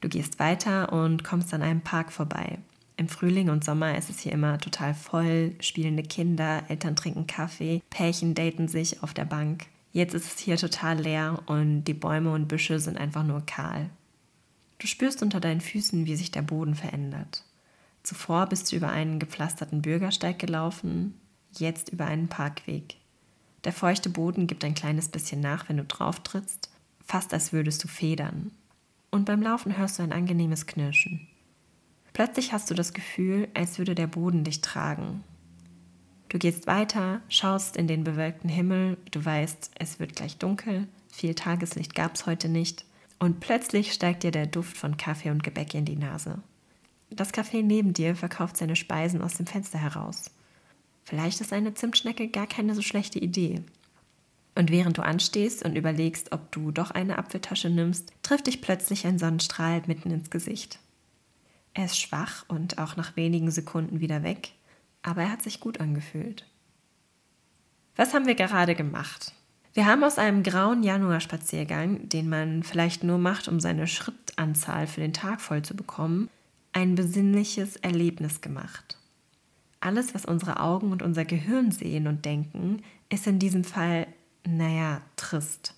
Du 0.00 0.08
gehst 0.08 0.38
weiter 0.38 0.92
und 0.92 1.24
kommst 1.24 1.52
an 1.52 1.62
einem 1.62 1.82
Park 1.82 2.12
vorbei. 2.12 2.58
Im 3.00 3.08
Frühling 3.08 3.48
und 3.48 3.64
Sommer 3.64 3.96
ist 3.96 4.10
es 4.10 4.20
hier 4.20 4.32
immer 4.32 4.58
total 4.58 4.92
voll, 4.92 5.54
spielende 5.60 6.02
Kinder, 6.02 6.64
Eltern 6.68 6.96
trinken 6.96 7.26
Kaffee, 7.26 7.80
Pärchen 7.88 8.34
daten 8.34 8.68
sich 8.68 9.02
auf 9.02 9.14
der 9.14 9.24
Bank. 9.24 9.68
Jetzt 9.90 10.12
ist 10.12 10.26
es 10.26 10.38
hier 10.38 10.58
total 10.58 11.00
leer 11.00 11.42
und 11.46 11.84
die 11.84 11.94
Bäume 11.94 12.30
und 12.30 12.46
Büsche 12.46 12.78
sind 12.78 12.98
einfach 12.98 13.24
nur 13.24 13.40
kahl. 13.46 13.88
Du 14.76 14.86
spürst 14.86 15.22
unter 15.22 15.40
deinen 15.40 15.62
Füßen, 15.62 16.04
wie 16.04 16.14
sich 16.14 16.30
der 16.30 16.42
Boden 16.42 16.74
verändert. 16.74 17.42
Zuvor 18.02 18.44
bist 18.48 18.70
du 18.70 18.76
über 18.76 18.90
einen 18.90 19.18
gepflasterten 19.18 19.80
Bürgersteig 19.80 20.38
gelaufen, 20.38 21.14
jetzt 21.56 21.88
über 21.88 22.04
einen 22.04 22.28
Parkweg. 22.28 22.96
Der 23.64 23.72
feuchte 23.72 24.10
Boden 24.10 24.46
gibt 24.46 24.62
ein 24.62 24.74
kleines 24.74 25.08
bisschen 25.08 25.40
nach, 25.40 25.70
wenn 25.70 25.78
du 25.78 25.84
drauf 25.84 26.20
trittst, 26.20 26.68
fast 27.02 27.32
als 27.32 27.54
würdest 27.54 27.82
du 27.82 27.88
federn. 27.88 28.50
Und 29.10 29.24
beim 29.24 29.40
Laufen 29.40 29.78
hörst 29.78 29.98
du 29.98 30.02
ein 30.02 30.12
angenehmes 30.12 30.66
Knirschen. 30.66 31.28
Plötzlich 32.12 32.52
hast 32.52 32.70
du 32.70 32.74
das 32.74 32.92
Gefühl, 32.92 33.48
als 33.54 33.78
würde 33.78 33.94
der 33.94 34.06
Boden 34.06 34.44
dich 34.44 34.60
tragen. 34.60 35.24
Du 36.28 36.38
gehst 36.38 36.66
weiter, 36.66 37.20
schaust 37.28 37.76
in 37.76 37.88
den 37.88 38.04
bewölkten 38.04 38.48
Himmel, 38.48 38.96
du 39.10 39.24
weißt, 39.24 39.72
es 39.78 39.98
wird 39.98 40.14
gleich 40.14 40.36
dunkel, 40.36 40.86
viel 41.08 41.34
Tageslicht 41.34 41.94
gab 41.94 42.14
es 42.14 42.26
heute 42.26 42.48
nicht, 42.48 42.84
und 43.18 43.40
plötzlich 43.40 43.92
steigt 43.92 44.22
dir 44.22 44.30
der 44.30 44.46
Duft 44.46 44.76
von 44.76 44.96
Kaffee 44.96 45.30
und 45.30 45.42
Gebäck 45.42 45.74
in 45.74 45.84
die 45.84 45.96
Nase. 45.96 46.38
Das 47.10 47.34
Café 47.34 47.62
neben 47.62 47.92
dir 47.92 48.14
verkauft 48.14 48.56
seine 48.56 48.76
Speisen 48.76 49.20
aus 49.20 49.34
dem 49.34 49.46
Fenster 49.46 49.78
heraus. 49.78 50.30
Vielleicht 51.04 51.40
ist 51.40 51.52
eine 51.52 51.74
Zimtschnecke 51.74 52.28
gar 52.28 52.46
keine 52.46 52.74
so 52.74 52.82
schlechte 52.82 53.18
Idee. 53.18 53.62
Und 54.54 54.70
während 54.70 54.98
du 54.98 55.02
anstehst 55.02 55.64
und 55.64 55.76
überlegst, 55.76 56.32
ob 56.32 56.52
du 56.52 56.70
doch 56.70 56.92
eine 56.92 57.18
Apfeltasche 57.18 57.68
nimmst, 57.68 58.12
trifft 58.22 58.46
dich 58.46 58.60
plötzlich 58.60 59.06
ein 59.06 59.18
Sonnenstrahl 59.18 59.82
mitten 59.86 60.10
ins 60.10 60.30
Gesicht. 60.30 60.78
Er 61.74 61.84
ist 61.84 62.00
schwach 62.00 62.44
und 62.48 62.78
auch 62.78 62.96
nach 62.96 63.16
wenigen 63.16 63.50
Sekunden 63.50 64.00
wieder 64.00 64.22
weg, 64.22 64.52
aber 65.02 65.22
er 65.22 65.32
hat 65.32 65.42
sich 65.42 65.60
gut 65.60 65.80
angefühlt. 65.80 66.46
Was 67.96 68.14
haben 68.14 68.26
wir 68.26 68.34
gerade 68.34 68.74
gemacht? 68.74 69.32
Wir 69.72 69.86
haben 69.86 70.02
aus 70.02 70.18
einem 70.18 70.42
grauen 70.42 70.82
Januarspaziergang, 70.82 72.08
den 72.08 72.28
man 72.28 72.64
vielleicht 72.64 73.04
nur 73.04 73.18
macht, 73.18 73.46
um 73.46 73.60
seine 73.60 73.86
Schrittanzahl 73.86 74.86
für 74.88 75.00
den 75.00 75.12
Tag 75.12 75.40
voll 75.40 75.62
zu 75.62 75.76
bekommen, 75.76 76.28
ein 76.72 76.96
besinnliches 76.96 77.76
Erlebnis 77.76 78.40
gemacht. 78.40 78.98
Alles, 79.78 80.14
was 80.14 80.24
unsere 80.24 80.60
Augen 80.60 80.90
und 80.92 81.02
unser 81.02 81.24
Gehirn 81.24 81.70
sehen 81.70 82.06
und 82.08 82.24
denken, 82.24 82.82
ist 83.08 83.26
in 83.26 83.38
diesem 83.38 83.64
Fall, 83.64 84.08
naja, 84.44 85.02
trist. 85.16 85.74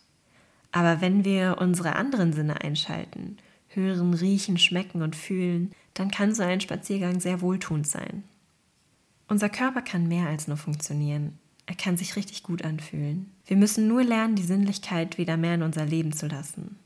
Aber 0.73 1.01
wenn 1.03 1.25
wir 1.25 1.59
unsere 1.61 1.97
anderen 1.97 2.33
Sinne 2.33 2.63
einschalten, 2.63 3.37
hören, 3.69 4.15
riechen, 4.15 4.59
schmecken 4.59 5.03
und 5.03 5.17
fühlen, 5.17 5.73
dann 5.95 6.11
kann 6.11 6.35
so 6.35 6.43
ein 6.43 6.61
Spaziergang 6.61 7.21
sehr 7.21 7.41
wohltuend 7.41 7.87
sein. 7.87 8.25
Unser 9.29 9.49
Körper 9.49 9.83
kann 9.83 10.09
mehr 10.09 10.29
als 10.29 10.49
nur 10.49 10.57
funktionieren. 10.57 11.39
Er 11.67 11.75
kann 11.75 11.97
sich 11.97 12.17
richtig 12.17 12.43
gut 12.43 12.65
anfühlen. 12.65 13.31
Wir 13.47 13.57
müssen 13.57 13.89
nur 13.89 14.03
lernen, 14.03 14.35
die 14.35 14.43
Sinnlichkeit 14.43 15.17
wieder 15.17 15.37
mehr 15.37 15.55
in 15.55 15.63
unser 15.63 15.87
Leben 15.87 16.13
zu 16.13 16.27
lassen. 16.27 16.77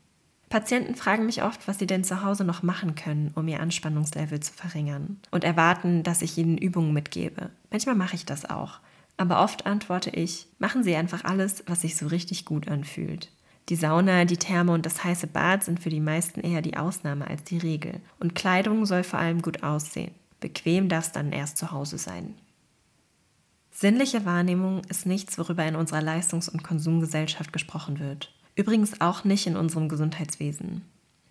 Patienten 0.49 0.95
fragen 0.95 1.25
mich 1.25 1.43
oft, 1.43 1.67
was 1.67 1.77
sie 1.77 1.87
denn 1.87 2.05
zu 2.05 2.23
Hause 2.23 2.45
noch 2.45 2.63
machen 2.63 2.95
können, 2.95 3.31
um 3.35 3.47
ihr 3.49 3.59
Anspannungslevel 3.59 4.39
zu 4.39 4.53
verringern 4.53 5.19
und 5.29 5.43
erwarten, 5.43 6.03
dass 6.03 6.21
ich 6.21 6.37
ihnen 6.37 6.57
Übungen 6.57 6.93
mitgebe. 6.93 7.49
Manchmal 7.69 7.95
mache 7.95 8.15
ich 8.15 8.25
das 8.25 8.49
auch, 8.49 8.79
aber 9.17 9.43
oft 9.43 9.65
antworte 9.65 10.11
ich, 10.11 10.47
machen 10.57 10.83
Sie 10.83 10.95
einfach 10.95 11.25
alles, 11.25 11.63
was 11.67 11.81
sich 11.81 11.97
so 11.97 12.07
richtig 12.07 12.45
gut 12.45 12.69
anfühlt. 12.69 13.29
Die 13.69 13.75
Sauna, 13.75 14.23
die 14.23 14.37
Therme 14.37 14.71
und 14.71 14.85
das 14.85 15.03
heiße 15.03 15.27
Bad 15.27 15.63
sind 15.63 15.81
für 15.81 15.89
die 15.89 15.99
meisten 15.99 16.39
eher 16.39 16.61
die 16.61 16.77
Ausnahme 16.77 17.27
als 17.27 17.43
die 17.43 17.57
Regel. 17.57 17.99
Und 18.19 18.33
Kleidung 18.33 18.85
soll 18.85 19.03
vor 19.03 19.19
allem 19.19 19.41
gut 19.41 19.63
aussehen. 19.63 20.15
Bequem 20.39 20.87
darf 20.87 21.07
es 21.07 21.11
dann 21.11 21.31
erst 21.31 21.57
zu 21.57 21.71
Hause 21.71 21.97
sein. 21.97 22.35
Sinnliche 23.71 24.25
Wahrnehmung 24.25 24.83
ist 24.85 25.05
nichts, 25.05 25.37
worüber 25.37 25.65
in 25.65 25.75
unserer 25.75 26.01
Leistungs- 26.01 26.49
und 26.49 26.63
Konsumgesellschaft 26.63 27.51
gesprochen 27.51 27.99
wird. 27.99 28.33
Übrigens 28.55 29.01
auch 29.01 29.23
nicht 29.23 29.45
in 29.45 29.57
unserem 29.57 29.89
Gesundheitswesen. 29.89 30.83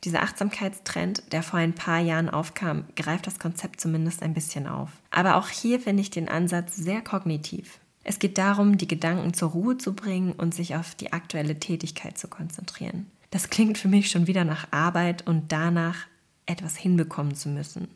Dieser 0.04 0.22
Achtsamkeitstrend, 0.22 1.32
der 1.32 1.42
vor 1.42 1.58
ein 1.58 1.74
paar 1.74 1.98
Jahren 1.98 2.30
aufkam, 2.30 2.84
greift 2.94 3.26
das 3.26 3.40
Konzept 3.40 3.80
zumindest 3.80 4.22
ein 4.22 4.34
bisschen 4.34 4.68
auf. 4.68 4.90
Aber 5.10 5.36
auch 5.36 5.48
hier 5.48 5.80
finde 5.80 6.02
ich 6.02 6.10
den 6.10 6.28
Ansatz 6.28 6.76
sehr 6.76 7.00
kognitiv. 7.00 7.80
Es 8.08 8.20
geht 8.20 8.38
darum, 8.38 8.78
die 8.78 8.86
Gedanken 8.86 9.34
zur 9.34 9.50
Ruhe 9.50 9.78
zu 9.78 9.92
bringen 9.92 10.30
und 10.30 10.54
sich 10.54 10.76
auf 10.76 10.94
die 10.94 11.12
aktuelle 11.12 11.58
Tätigkeit 11.58 12.16
zu 12.16 12.28
konzentrieren. 12.28 13.10
Das 13.32 13.50
klingt 13.50 13.78
für 13.78 13.88
mich 13.88 14.12
schon 14.12 14.28
wieder 14.28 14.44
nach 14.44 14.68
Arbeit 14.70 15.26
und 15.26 15.50
danach 15.50 16.06
etwas 16.46 16.76
hinbekommen 16.76 17.34
zu 17.34 17.48
müssen. 17.48 17.88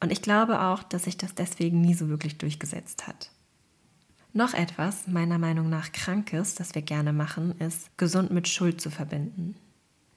Und 0.00 0.10
ich 0.10 0.22
glaube 0.22 0.60
auch, 0.60 0.82
dass 0.82 1.04
sich 1.04 1.16
das 1.16 1.36
deswegen 1.36 1.80
nie 1.80 1.94
so 1.94 2.08
wirklich 2.08 2.36
durchgesetzt 2.36 3.06
hat. 3.06 3.30
Noch 4.32 4.54
etwas, 4.54 5.06
meiner 5.06 5.38
Meinung 5.38 5.70
nach 5.70 5.92
krankes, 5.92 6.56
das 6.56 6.74
wir 6.74 6.82
gerne 6.82 7.12
machen, 7.12 7.56
ist, 7.60 7.96
gesund 7.96 8.32
mit 8.32 8.48
Schuld 8.48 8.80
zu 8.80 8.90
verbinden. 8.90 9.54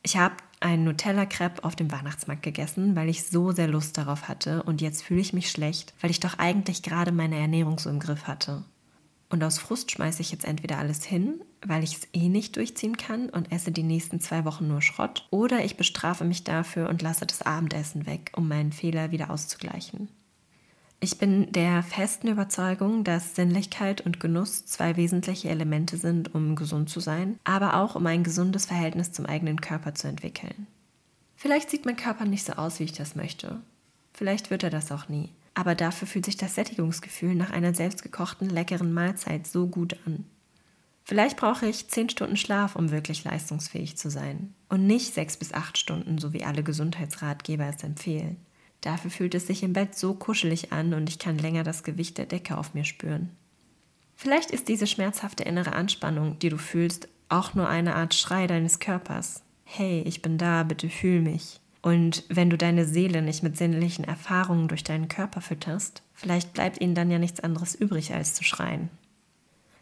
Ich 0.01 0.17
habe 0.17 0.33
einen 0.61 0.83
Nutella-Crepe 0.83 1.63
auf 1.63 1.75
dem 1.75 1.91
Weihnachtsmarkt 1.91 2.41
gegessen, 2.41 2.95
weil 2.95 3.07
ich 3.07 3.27
so 3.27 3.51
sehr 3.51 3.67
Lust 3.67 3.99
darauf 3.99 4.27
hatte 4.27 4.63
und 4.63 4.81
jetzt 4.81 5.03
fühle 5.03 5.21
ich 5.21 5.33
mich 5.33 5.51
schlecht, 5.51 5.93
weil 6.01 6.09
ich 6.09 6.19
doch 6.19 6.39
eigentlich 6.39 6.81
gerade 6.81 7.11
meine 7.11 7.37
Ernährung 7.37 7.77
so 7.77 7.91
im 7.91 7.99
Griff 7.99 8.25
hatte. 8.25 8.63
Und 9.29 9.43
aus 9.43 9.59
Frust 9.59 9.91
schmeiße 9.91 10.21
ich 10.21 10.31
jetzt 10.31 10.45
entweder 10.45 10.77
alles 10.77 11.03
hin, 11.03 11.41
weil 11.65 11.83
ich 11.83 11.95
es 11.97 12.07
eh 12.13 12.29
nicht 12.29 12.55
durchziehen 12.55 12.95
kann 12.95 13.29
und 13.29 13.51
esse 13.51 13.71
die 13.71 13.83
nächsten 13.83 14.21
zwei 14.21 14.45
Wochen 14.45 14.67
nur 14.67 14.81
Schrott, 14.81 15.27
oder 15.31 15.65
ich 15.65 15.75
bestrafe 15.75 16.23
mich 16.23 16.45
dafür 16.45 16.87
und 16.87 17.01
lasse 17.01 17.25
das 17.25 17.41
Abendessen 17.41 18.05
weg, 18.05 18.31
um 18.35 18.47
meinen 18.47 18.71
Fehler 18.71 19.11
wieder 19.11 19.29
auszugleichen. 19.29 20.07
Ich 20.99 21.19
bin 21.19 21.51
der 21.51 21.83
festen 21.83 22.27
Überzeugung, 22.27 23.03
dass 23.03 23.35
Sinnlichkeit 23.35 24.01
und 24.01 24.19
Genuss 24.19 24.65
zwei 24.65 24.95
wesentliche 24.95 25.49
Elemente 25.49 25.97
sind, 25.97 26.33
um 26.33 26.55
gesund 26.55 26.89
zu 26.89 27.01
sein, 27.01 27.37
aber 27.43 27.75
auch 27.75 27.95
um 27.95 28.05
ein 28.07 28.23
gesundes 28.23 28.65
Verhältnis 28.65 29.11
zum 29.11 29.25
eigenen 29.25 29.61
Körper 29.61 29.93
zu 29.93 30.07
entwickeln. 30.07 30.67
Vielleicht 31.35 31.69
sieht 31.69 31.85
mein 31.85 31.97
Körper 31.97 32.25
nicht 32.25 32.45
so 32.45 32.53
aus, 32.53 32.79
wie 32.79 32.85
ich 32.85 32.93
das 32.93 33.15
möchte. 33.15 33.59
Vielleicht 34.13 34.49
wird 34.49 34.63
er 34.63 34.71
das 34.71 34.91
auch 34.91 35.07
nie 35.07 35.29
aber 35.57 35.73
dafür 35.73 36.07
fühlt 36.07 36.25
sich 36.25 36.37
das 36.37 36.53
Sättigungsgefühl 36.53 37.33
nach 37.33 37.49
einer 37.49 37.73
selbstgekochten, 37.73 38.47
leckeren 38.47 38.93
Mahlzeit 38.93 39.47
so 39.47 39.65
gut 39.65 39.97
an. 40.05 40.23
Vielleicht 41.03 41.35
brauche 41.35 41.65
ich 41.65 41.87
zehn 41.87 42.09
Stunden 42.09 42.37
Schlaf, 42.37 42.75
um 42.75 42.91
wirklich 42.91 43.23
leistungsfähig 43.23 43.97
zu 43.97 44.11
sein. 44.11 44.53
Und 44.69 44.85
nicht 44.85 45.15
sechs 45.15 45.35
bis 45.35 45.53
acht 45.53 45.79
Stunden, 45.79 46.19
so 46.19 46.31
wie 46.31 46.43
alle 46.43 46.61
Gesundheitsratgeber 46.61 47.65
es 47.65 47.81
empfehlen. 47.81 48.37
Dafür 48.81 49.09
fühlt 49.09 49.33
es 49.33 49.47
sich 49.47 49.63
im 49.63 49.73
Bett 49.73 49.97
so 49.97 50.13
kuschelig 50.13 50.73
an 50.73 50.93
und 50.93 51.09
ich 51.09 51.17
kann 51.17 51.39
länger 51.39 51.63
das 51.63 51.81
Gewicht 51.81 52.19
der 52.19 52.27
Decke 52.27 52.55
auf 52.55 52.75
mir 52.75 52.85
spüren. 52.85 53.31
Vielleicht 54.15 54.51
ist 54.51 54.67
diese 54.67 54.85
schmerzhafte 54.85 55.43
innere 55.43 55.73
Anspannung, 55.73 56.37
die 56.37 56.49
du 56.49 56.57
fühlst, 56.57 57.07
auch 57.29 57.55
nur 57.55 57.67
eine 57.67 57.95
Art 57.95 58.13
Schrei 58.13 58.45
deines 58.45 58.77
Körpers. 58.77 59.41
Hey, 59.63 60.03
ich 60.05 60.21
bin 60.21 60.37
da, 60.37 60.61
bitte 60.61 60.87
fühl 60.87 61.19
mich. 61.19 61.59
Und 61.87 62.25
wenn 62.27 62.49
du 62.49 62.57
deine 62.57 62.83
Seele 62.83 63.21
nicht 63.21 63.43
mit 63.43 63.55
sinnlichen 63.55 64.03
Erfahrungen 64.03 64.67
durch 64.67 64.83
deinen 64.83 65.07
Körper 65.07 65.39
fütterst, 65.39 66.03
vielleicht 66.13 66.51
bleibt 66.51 66.81
ihnen 66.81 66.95
dann 66.95 67.09
ja 67.09 67.17
nichts 67.17 67.39
anderes 67.39 67.75
übrig, 67.75 68.13
als 68.13 68.33
zu 68.33 68.43
schreien. 68.43 68.89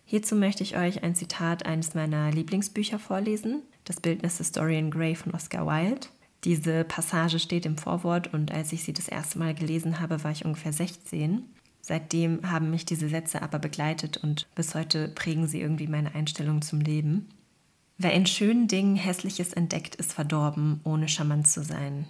Hierzu 0.05 0.35
möchte 0.35 0.61
ich 0.61 0.77
euch 0.77 1.01
ein 1.01 1.15
Zitat 1.15 1.65
eines 1.65 1.95
meiner 1.95 2.29
Lieblingsbücher 2.29 2.99
vorlesen, 2.99 3.63
das 3.85 3.99
Bildnis 3.99 4.37
Historian 4.37 4.91
Grey 4.91 5.15
von 5.15 5.33
Oscar 5.33 5.65
Wilde. 5.65 6.05
Diese 6.43 6.83
Passage 6.83 7.39
steht 7.39 7.65
im 7.65 7.75
Vorwort 7.75 8.31
und 8.31 8.51
als 8.51 8.71
ich 8.71 8.83
sie 8.83 8.93
das 8.93 9.07
erste 9.07 9.39
Mal 9.39 9.55
gelesen 9.55 9.99
habe, 9.99 10.23
war 10.23 10.29
ich 10.29 10.45
ungefähr 10.45 10.73
16. 10.73 11.41
Seitdem 11.81 12.51
haben 12.51 12.69
mich 12.69 12.85
diese 12.85 13.09
Sätze 13.09 13.41
aber 13.41 13.57
begleitet 13.57 14.17
und 14.17 14.45
bis 14.53 14.75
heute 14.75 15.07
prägen 15.07 15.47
sie 15.47 15.59
irgendwie 15.59 15.87
meine 15.87 16.13
Einstellung 16.13 16.61
zum 16.61 16.81
Leben. 16.81 17.29
Wer 17.97 18.13
in 18.13 18.25
schönen 18.25 18.67
Dingen 18.67 18.97
Hässliches 18.97 19.53
entdeckt, 19.53 19.95
ist 19.95 20.11
verdorben, 20.11 20.81
ohne 20.83 21.07
charmant 21.07 21.47
zu 21.47 21.63
sein. 21.63 22.05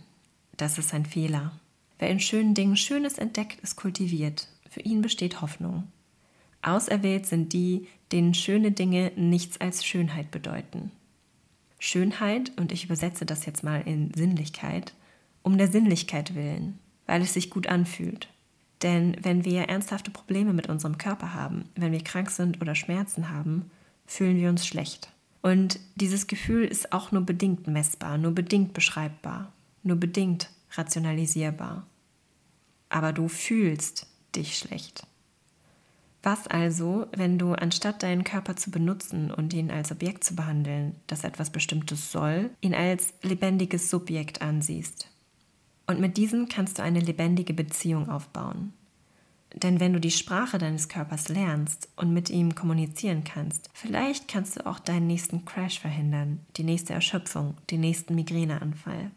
Das 0.57 0.79
ist 0.79 0.93
ein 0.93 1.05
Fehler. 1.05 1.51
Wer 1.99 2.09
in 2.09 2.19
schönen 2.19 2.55
Dingen 2.55 2.75
Schönes 2.75 3.19
entdeckt, 3.19 3.59
ist 3.61 3.75
kultiviert. 3.75 4.47
Für 4.69 4.81
ihn 4.81 5.01
besteht 5.01 5.41
Hoffnung. 5.41 5.83
Auserwählt 6.63 7.27
sind 7.27 7.53
die, 7.53 7.87
denen 8.11 8.33
schöne 8.33 8.71
Dinge 8.71 9.11
nichts 9.15 9.61
als 9.61 9.85
Schönheit 9.85 10.31
bedeuten. 10.31 10.91
Schönheit, 11.77 12.51
und 12.57 12.71
ich 12.71 12.85
übersetze 12.85 13.25
das 13.27 13.45
jetzt 13.45 13.63
mal 13.63 13.81
in 13.81 14.11
Sinnlichkeit, 14.15 14.93
um 15.43 15.59
der 15.59 15.67
Sinnlichkeit 15.67 16.33
willen, 16.33 16.79
weil 17.05 17.21
es 17.21 17.33
sich 17.35 17.51
gut 17.51 17.67
anfühlt. 17.67 18.29
Denn 18.81 19.15
wenn 19.21 19.45
wir 19.45 19.63
ernsthafte 19.63 20.09
Probleme 20.09 20.51
mit 20.51 20.67
unserem 20.67 20.97
Körper 20.97 21.35
haben, 21.35 21.69
wenn 21.75 21.91
wir 21.91 22.03
krank 22.03 22.31
sind 22.31 22.59
oder 22.59 22.73
Schmerzen 22.73 23.29
haben, 23.29 23.69
fühlen 24.07 24.37
wir 24.37 24.49
uns 24.49 24.65
schlecht. 24.65 25.11
Und 25.45 25.79
dieses 25.93 26.25
Gefühl 26.25 26.65
ist 26.65 26.91
auch 26.91 27.11
nur 27.11 27.21
bedingt 27.21 27.67
messbar, 27.67 28.17
nur 28.17 28.31
bedingt 28.31 28.73
beschreibbar, 28.73 29.53
nur 29.83 29.95
bedingt 29.95 30.49
rationalisierbar. 30.71 31.85
Aber 32.89 33.13
du 33.13 33.27
fühlst 33.27 34.07
dich 34.35 34.57
schlecht. 34.57 35.05
Was 36.23 36.47
also, 36.47 37.05
wenn 37.15 37.37
du 37.37 37.53
anstatt 37.53 38.01
deinen 38.01 38.23
Körper 38.23 38.55
zu 38.55 38.71
benutzen 38.71 39.29
und 39.29 39.53
ihn 39.53 39.69
als 39.69 39.91
Objekt 39.91 40.23
zu 40.23 40.35
behandeln, 40.35 40.95
das 41.05 41.23
etwas 41.23 41.51
Bestimmtes 41.51 42.11
soll, 42.11 42.49
ihn 42.61 42.73
als 42.73 43.13
lebendiges 43.21 43.91
Subjekt 43.91 44.41
ansiehst? 44.41 45.11
Und 45.85 45.99
mit 45.99 46.17
diesem 46.17 46.49
kannst 46.49 46.79
du 46.79 46.81
eine 46.81 47.01
lebendige 47.01 47.53
Beziehung 47.53 48.09
aufbauen. 48.09 48.73
Denn 49.57 49.79
wenn 49.79 49.93
du 49.93 50.01
die 50.01 50.11
Sprache 50.11 50.57
deines 50.57 50.89
Körpers 50.89 51.29
lernst 51.29 51.87
und 51.95 52.13
mit 52.13 52.29
ihm 52.29 52.55
kommunizieren 52.55 53.23
kannst, 53.23 53.69
vielleicht 53.73 54.27
kannst 54.27 54.57
du 54.57 54.65
auch 54.65 54.79
deinen 54.79 55.07
nächsten 55.07 55.45
Crash 55.45 55.79
verhindern, 55.79 56.41
die 56.57 56.63
nächste 56.63 56.93
Erschöpfung, 56.93 57.55
den 57.71 57.79
nächsten 57.79 58.15
Migräneanfall. 58.15 59.11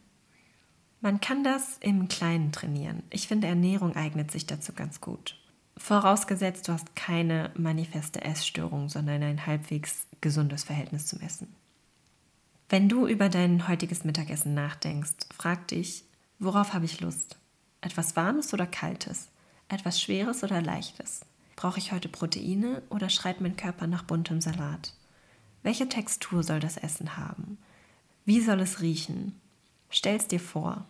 Man 1.01 1.21
kann 1.21 1.43
das 1.43 1.79
im 1.81 2.07
Kleinen 2.07 2.53
trainieren. 2.53 3.03
Ich 3.11 3.27
finde, 3.27 3.49
Ernährung 3.49 3.97
eignet 3.97 4.31
sich 4.31 4.47
dazu 4.47 4.73
ganz 4.73 5.01
gut. 5.01 5.37
Vorausgesetzt, 5.77 6.69
du 6.69 6.73
hast 6.73 6.95
keine 6.95 7.51
manifeste 7.57 8.23
Essstörung, 8.23 8.89
sondern 8.89 9.23
ein 9.25 9.45
halbwegs 9.47 10.07
gesundes 10.21 10.65
Verhältnis 10.65 11.07
zum 11.07 11.21
Essen. 11.21 11.49
Wenn 12.69 12.89
du 12.89 13.09
über 13.09 13.29
dein 13.29 13.67
heutiges 13.67 14.05
Mittagessen 14.05 14.55
nachdenkst, 14.55 15.27
frag 15.37 15.67
dich, 15.69 16.05
worauf 16.39 16.75
habe 16.75 16.85
ich 16.85 17.01
Lust? 17.01 17.37
Etwas 17.81 18.15
Warmes 18.15 18.53
oder 18.53 18.67
Kaltes? 18.67 19.29
Etwas 19.69 20.01
Schweres 20.01 20.43
oder 20.43 20.63
Leichtes? 20.63 21.21
Brauche 21.55 21.79
ich 21.79 21.93
heute 21.93 22.09
Proteine 22.09 22.83
oder 22.89 23.11
schreit 23.11 23.43
mein 23.43 23.57
Körper 23.57 23.87
nach 23.87 24.03
buntem 24.03 24.41
Salat? 24.41 24.95
Welche 25.63 25.89
Textur 25.89 26.43
soll 26.43 26.61
das 26.61 26.79
Essen 26.79 27.19
haben? 27.19 27.59
Wie 28.25 28.41
soll 28.41 28.61
es 28.61 28.81
riechen? 28.81 29.39
Stell's 29.91 30.27
dir 30.27 30.41
vor. 30.41 30.87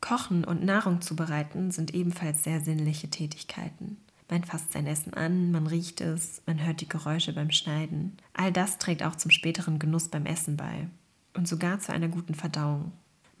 Kochen 0.00 0.44
und 0.44 0.64
Nahrung 0.64 1.00
zubereiten 1.00 1.72
sind 1.72 1.92
ebenfalls 1.92 2.44
sehr 2.44 2.60
sinnliche 2.60 3.10
Tätigkeiten. 3.10 3.96
Man 4.28 4.44
fasst 4.44 4.72
sein 4.72 4.86
Essen 4.86 5.14
an, 5.14 5.50
man 5.50 5.66
riecht 5.66 6.00
es, 6.00 6.42
man 6.46 6.64
hört 6.64 6.80
die 6.80 6.88
Geräusche 6.88 7.32
beim 7.32 7.50
Schneiden. 7.50 8.16
All 8.32 8.52
das 8.52 8.78
trägt 8.78 9.02
auch 9.02 9.16
zum 9.16 9.30
späteren 9.30 9.78
Genuss 9.78 10.08
beim 10.08 10.26
Essen 10.26 10.56
bei 10.56 10.88
und 11.34 11.48
sogar 11.48 11.80
zu 11.80 11.92
einer 11.92 12.08
guten 12.08 12.34
Verdauung. 12.34 12.92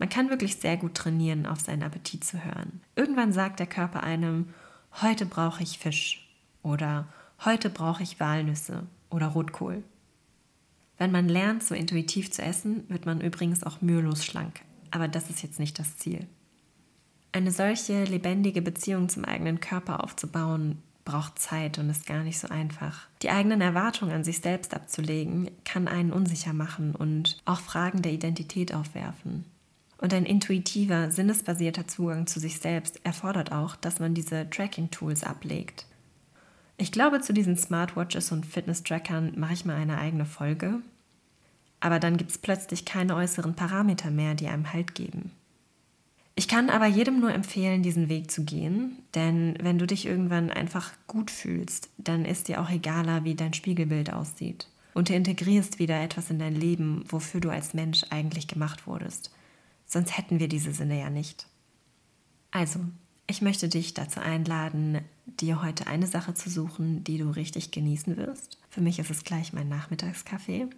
Man 0.02 0.08
kann 0.08 0.30
wirklich 0.30 0.56
sehr 0.56 0.76
gut 0.76 0.94
trainieren, 0.94 1.46
auf 1.46 1.60
seinen 1.60 1.84
Appetit 1.84 2.24
zu 2.24 2.44
hören. 2.44 2.80
Irgendwann 2.96 3.32
sagt 3.32 3.60
der 3.60 3.68
Körper 3.68 4.02
einem, 4.02 4.48
heute 5.00 5.26
brauche 5.26 5.62
ich 5.62 5.78
Fisch 5.78 6.28
oder 6.64 7.06
heute 7.44 7.70
brauche 7.70 8.02
ich 8.02 8.18
Walnüsse 8.18 8.88
oder 9.10 9.28
Rotkohl. 9.28 9.84
Wenn 10.98 11.12
man 11.12 11.28
lernt, 11.28 11.62
so 11.62 11.76
intuitiv 11.76 12.32
zu 12.32 12.42
essen, 12.42 12.82
wird 12.88 13.06
man 13.06 13.20
übrigens 13.20 13.62
auch 13.62 13.80
mühelos 13.80 14.24
schlank. 14.24 14.62
Aber 14.90 15.06
das 15.06 15.30
ist 15.30 15.44
jetzt 15.44 15.60
nicht 15.60 15.78
das 15.78 15.96
Ziel. 15.98 16.26
Eine 17.30 17.52
solche 17.52 18.02
lebendige 18.02 18.60
Beziehung 18.60 19.08
zum 19.08 19.24
eigenen 19.24 19.60
Körper 19.60 20.02
aufzubauen, 20.02 20.82
braucht 21.04 21.38
Zeit 21.38 21.78
und 21.78 21.88
ist 21.88 22.06
gar 22.06 22.24
nicht 22.24 22.40
so 22.40 22.48
einfach. 22.48 23.06
Die 23.22 23.30
eigenen 23.30 23.60
Erwartungen 23.60 24.10
an 24.10 24.24
sich 24.24 24.40
selbst 24.40 24.74
abzulegen, 24.74 25.48
kann 25.64 25.86
einen 25.86 26.10
unsicher 26.10 26.54
machen 26.54 26.96
und 26.96 27.40
auch 27.44 27.60
Fragen 27.60 28.02
der 28.02 28.10
Identität 28.10 28.74
aufwerfen. 28.74 29.44
Und 30.02 30.12
ein 30.12 30.26
intuitiver, 30.26 31.12
sinnesbasierter 31.12 31.86
Zugang 31.86 32.26
zu 32.26 32.40
sich 32.40 32.58
selbst 32.58 32.98
erfordert 33.04 33.52
auch, 33.52 33.76
dass 33.76 34.00
man 34.00 34.14
diese 34.14 34.50
Tracking-Tools 34.50 35.22
ablegt. 35.22 35.86
Ich 36.76 36.90
glaube, 36.90 37.20
zu 37.20 37.32
diesen 37.32 37.56
Smartwatches 37.56 38.32
und 38.32 38.44
Fitness-Trackern 38.44 39.34
mache 39.36 39.52
ich 39.52 39.64
mal 39.64 39.76
eine 39.76 39.98
eigene 39.98 40.24
Folge. 40.24 40.80
Aber 41.78 42.00
dann 42.00 42.16
gibt 42.16 42.32
es 42.32 42.38
plötzlich 42.38 42.84
keine 42.84 43.14
äußeren 43.14 43.54
Parameter 43.54 44.10
mehr, 44.10 44.34
die 44.34 44.48
einem 44.48 44.72
Halt 44.72 44.96
geben. 44.96 45.30
Ich 46.34 46.48
kann 46.48 46.68
aber 46.68 46.86
jedem 46.86 47.20
nur 47.20 47.32
empfehlen, 47.32 47.84
diesen 47.84 48.08
Weg 48.08 48.28
zu 48.28 48.42
gehen, 48.42 48.98
denn 49.14 49.56
wenn 49.62 49.78
du 49.78 49.86
dich 49.86 50.04
irgendwann 50.04 50.50
einfach 50.50 50.90
gut 51.06 51.30
fühlst, 51.30 51.90
dann 51.96 52.24
ist 52.24 52.48
dir 52.48 52.60
auch 52.60 52.70
egaler, 52.70 53.22
wie 53.22 53.36
dein 53.36 53.54
Spiegelbild 53.54 54.12
aussieht. 54.12 54.66
Und 54.94 55.10
du 55.10 55.14
integrierst 55.14 55.78
wieder 55.78 56.02
etwas 56.02 56.28
in 56.28 56.40
dein 56.40 56.56
Leben, 56.56 57.04
wofür 57.06 57.40
du 57.40 57.50
als 57.50 57.72
Mensch 57.72 58.02
eigentlich 58.10 58.48
gemacht 58.48 58.88
wurdest 58.88 59.30
sonst 59.92 60.16
hätten 60.16 60.40
wir 60.40 60.48
diese 60.48 60.72
Sinne 60.72 60.98
ja 60.98 61.10
nicht. 61.10 61.46
Also, 62.50 62.80
ich 63.26 63.42
möchte 63.42 63.68
dich 63.68 63.94
dazu 63.94 64.20
einladen, 64.20 65.00
dir 65.26 65.62
heute 65.62 65.86
eine 65.86 66.06
Sache 66.06 66.34
zu 66.34 66.50
suchen, 66.50 67.04
die 67.04 67.18
du 67.18 67.30
richtig 67.30 67.70
genießen 67.70 68.16
wirst. 68.16 68.58
Für 68.68 68.80
mich 68.80 68.98
ist 68.98 69.10
es 69.10 69.24
gleich 69.24 69.52
mein 69.52 69.68
Nachmittagskaffee. 69.68 70.68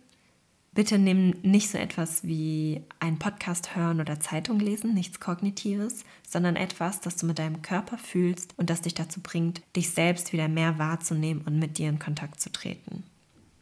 Bitte 0.72 0.98
nimm 0.98 1.30
nicht 1.42 1.70
so 1.70 1.78
etwas 1.78 2.24
wie 2.24 2.82
einen 2.98 3.20
Podcast 3.20 3.76
hören 3.76 4.00
oder 4.00 4.18
Zeitung 4.18 4.58
lesen, 4.58 4.92
nichts 4.92 5.20
Kognitives, 5.20 6.04
sondern 6.28 6.56
etwas, 6.56 7.00
das 7.00 7.16
du 7.16 7.26
mit 7.26 7.38
deinem 7.38 7.62
Körper 7.62 7.96
fühlst 7.96 8.54
und 8.58 8.70
das 8.70 8.80
dich 8.80 8.94
dazu 8.94 9.20
bringt, 9.20 9.62
dich 9.76 9.90
selbst 9.90 10.32
wieder 10.32 10.48
mehr 10.48 10.78
wahrzunehmen 10.78 11.42
und 11.46 11.60
mit 11.60 11.78
dir 11.78 11.88
in 11.88 12.00
Kontakt 12.00 12.40
zu 12.40 12.50
treten. 12.50 13.04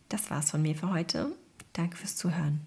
Das 0.08 0.30
war's 0.30 0.50
von 0.50 0.62
mir 0.62 0.74
für 0.74 0.90
heute. 0.90 1.32
Danke 1.74 1.98
fürs 1.98 2.16
Zuhören. 2.16 2.66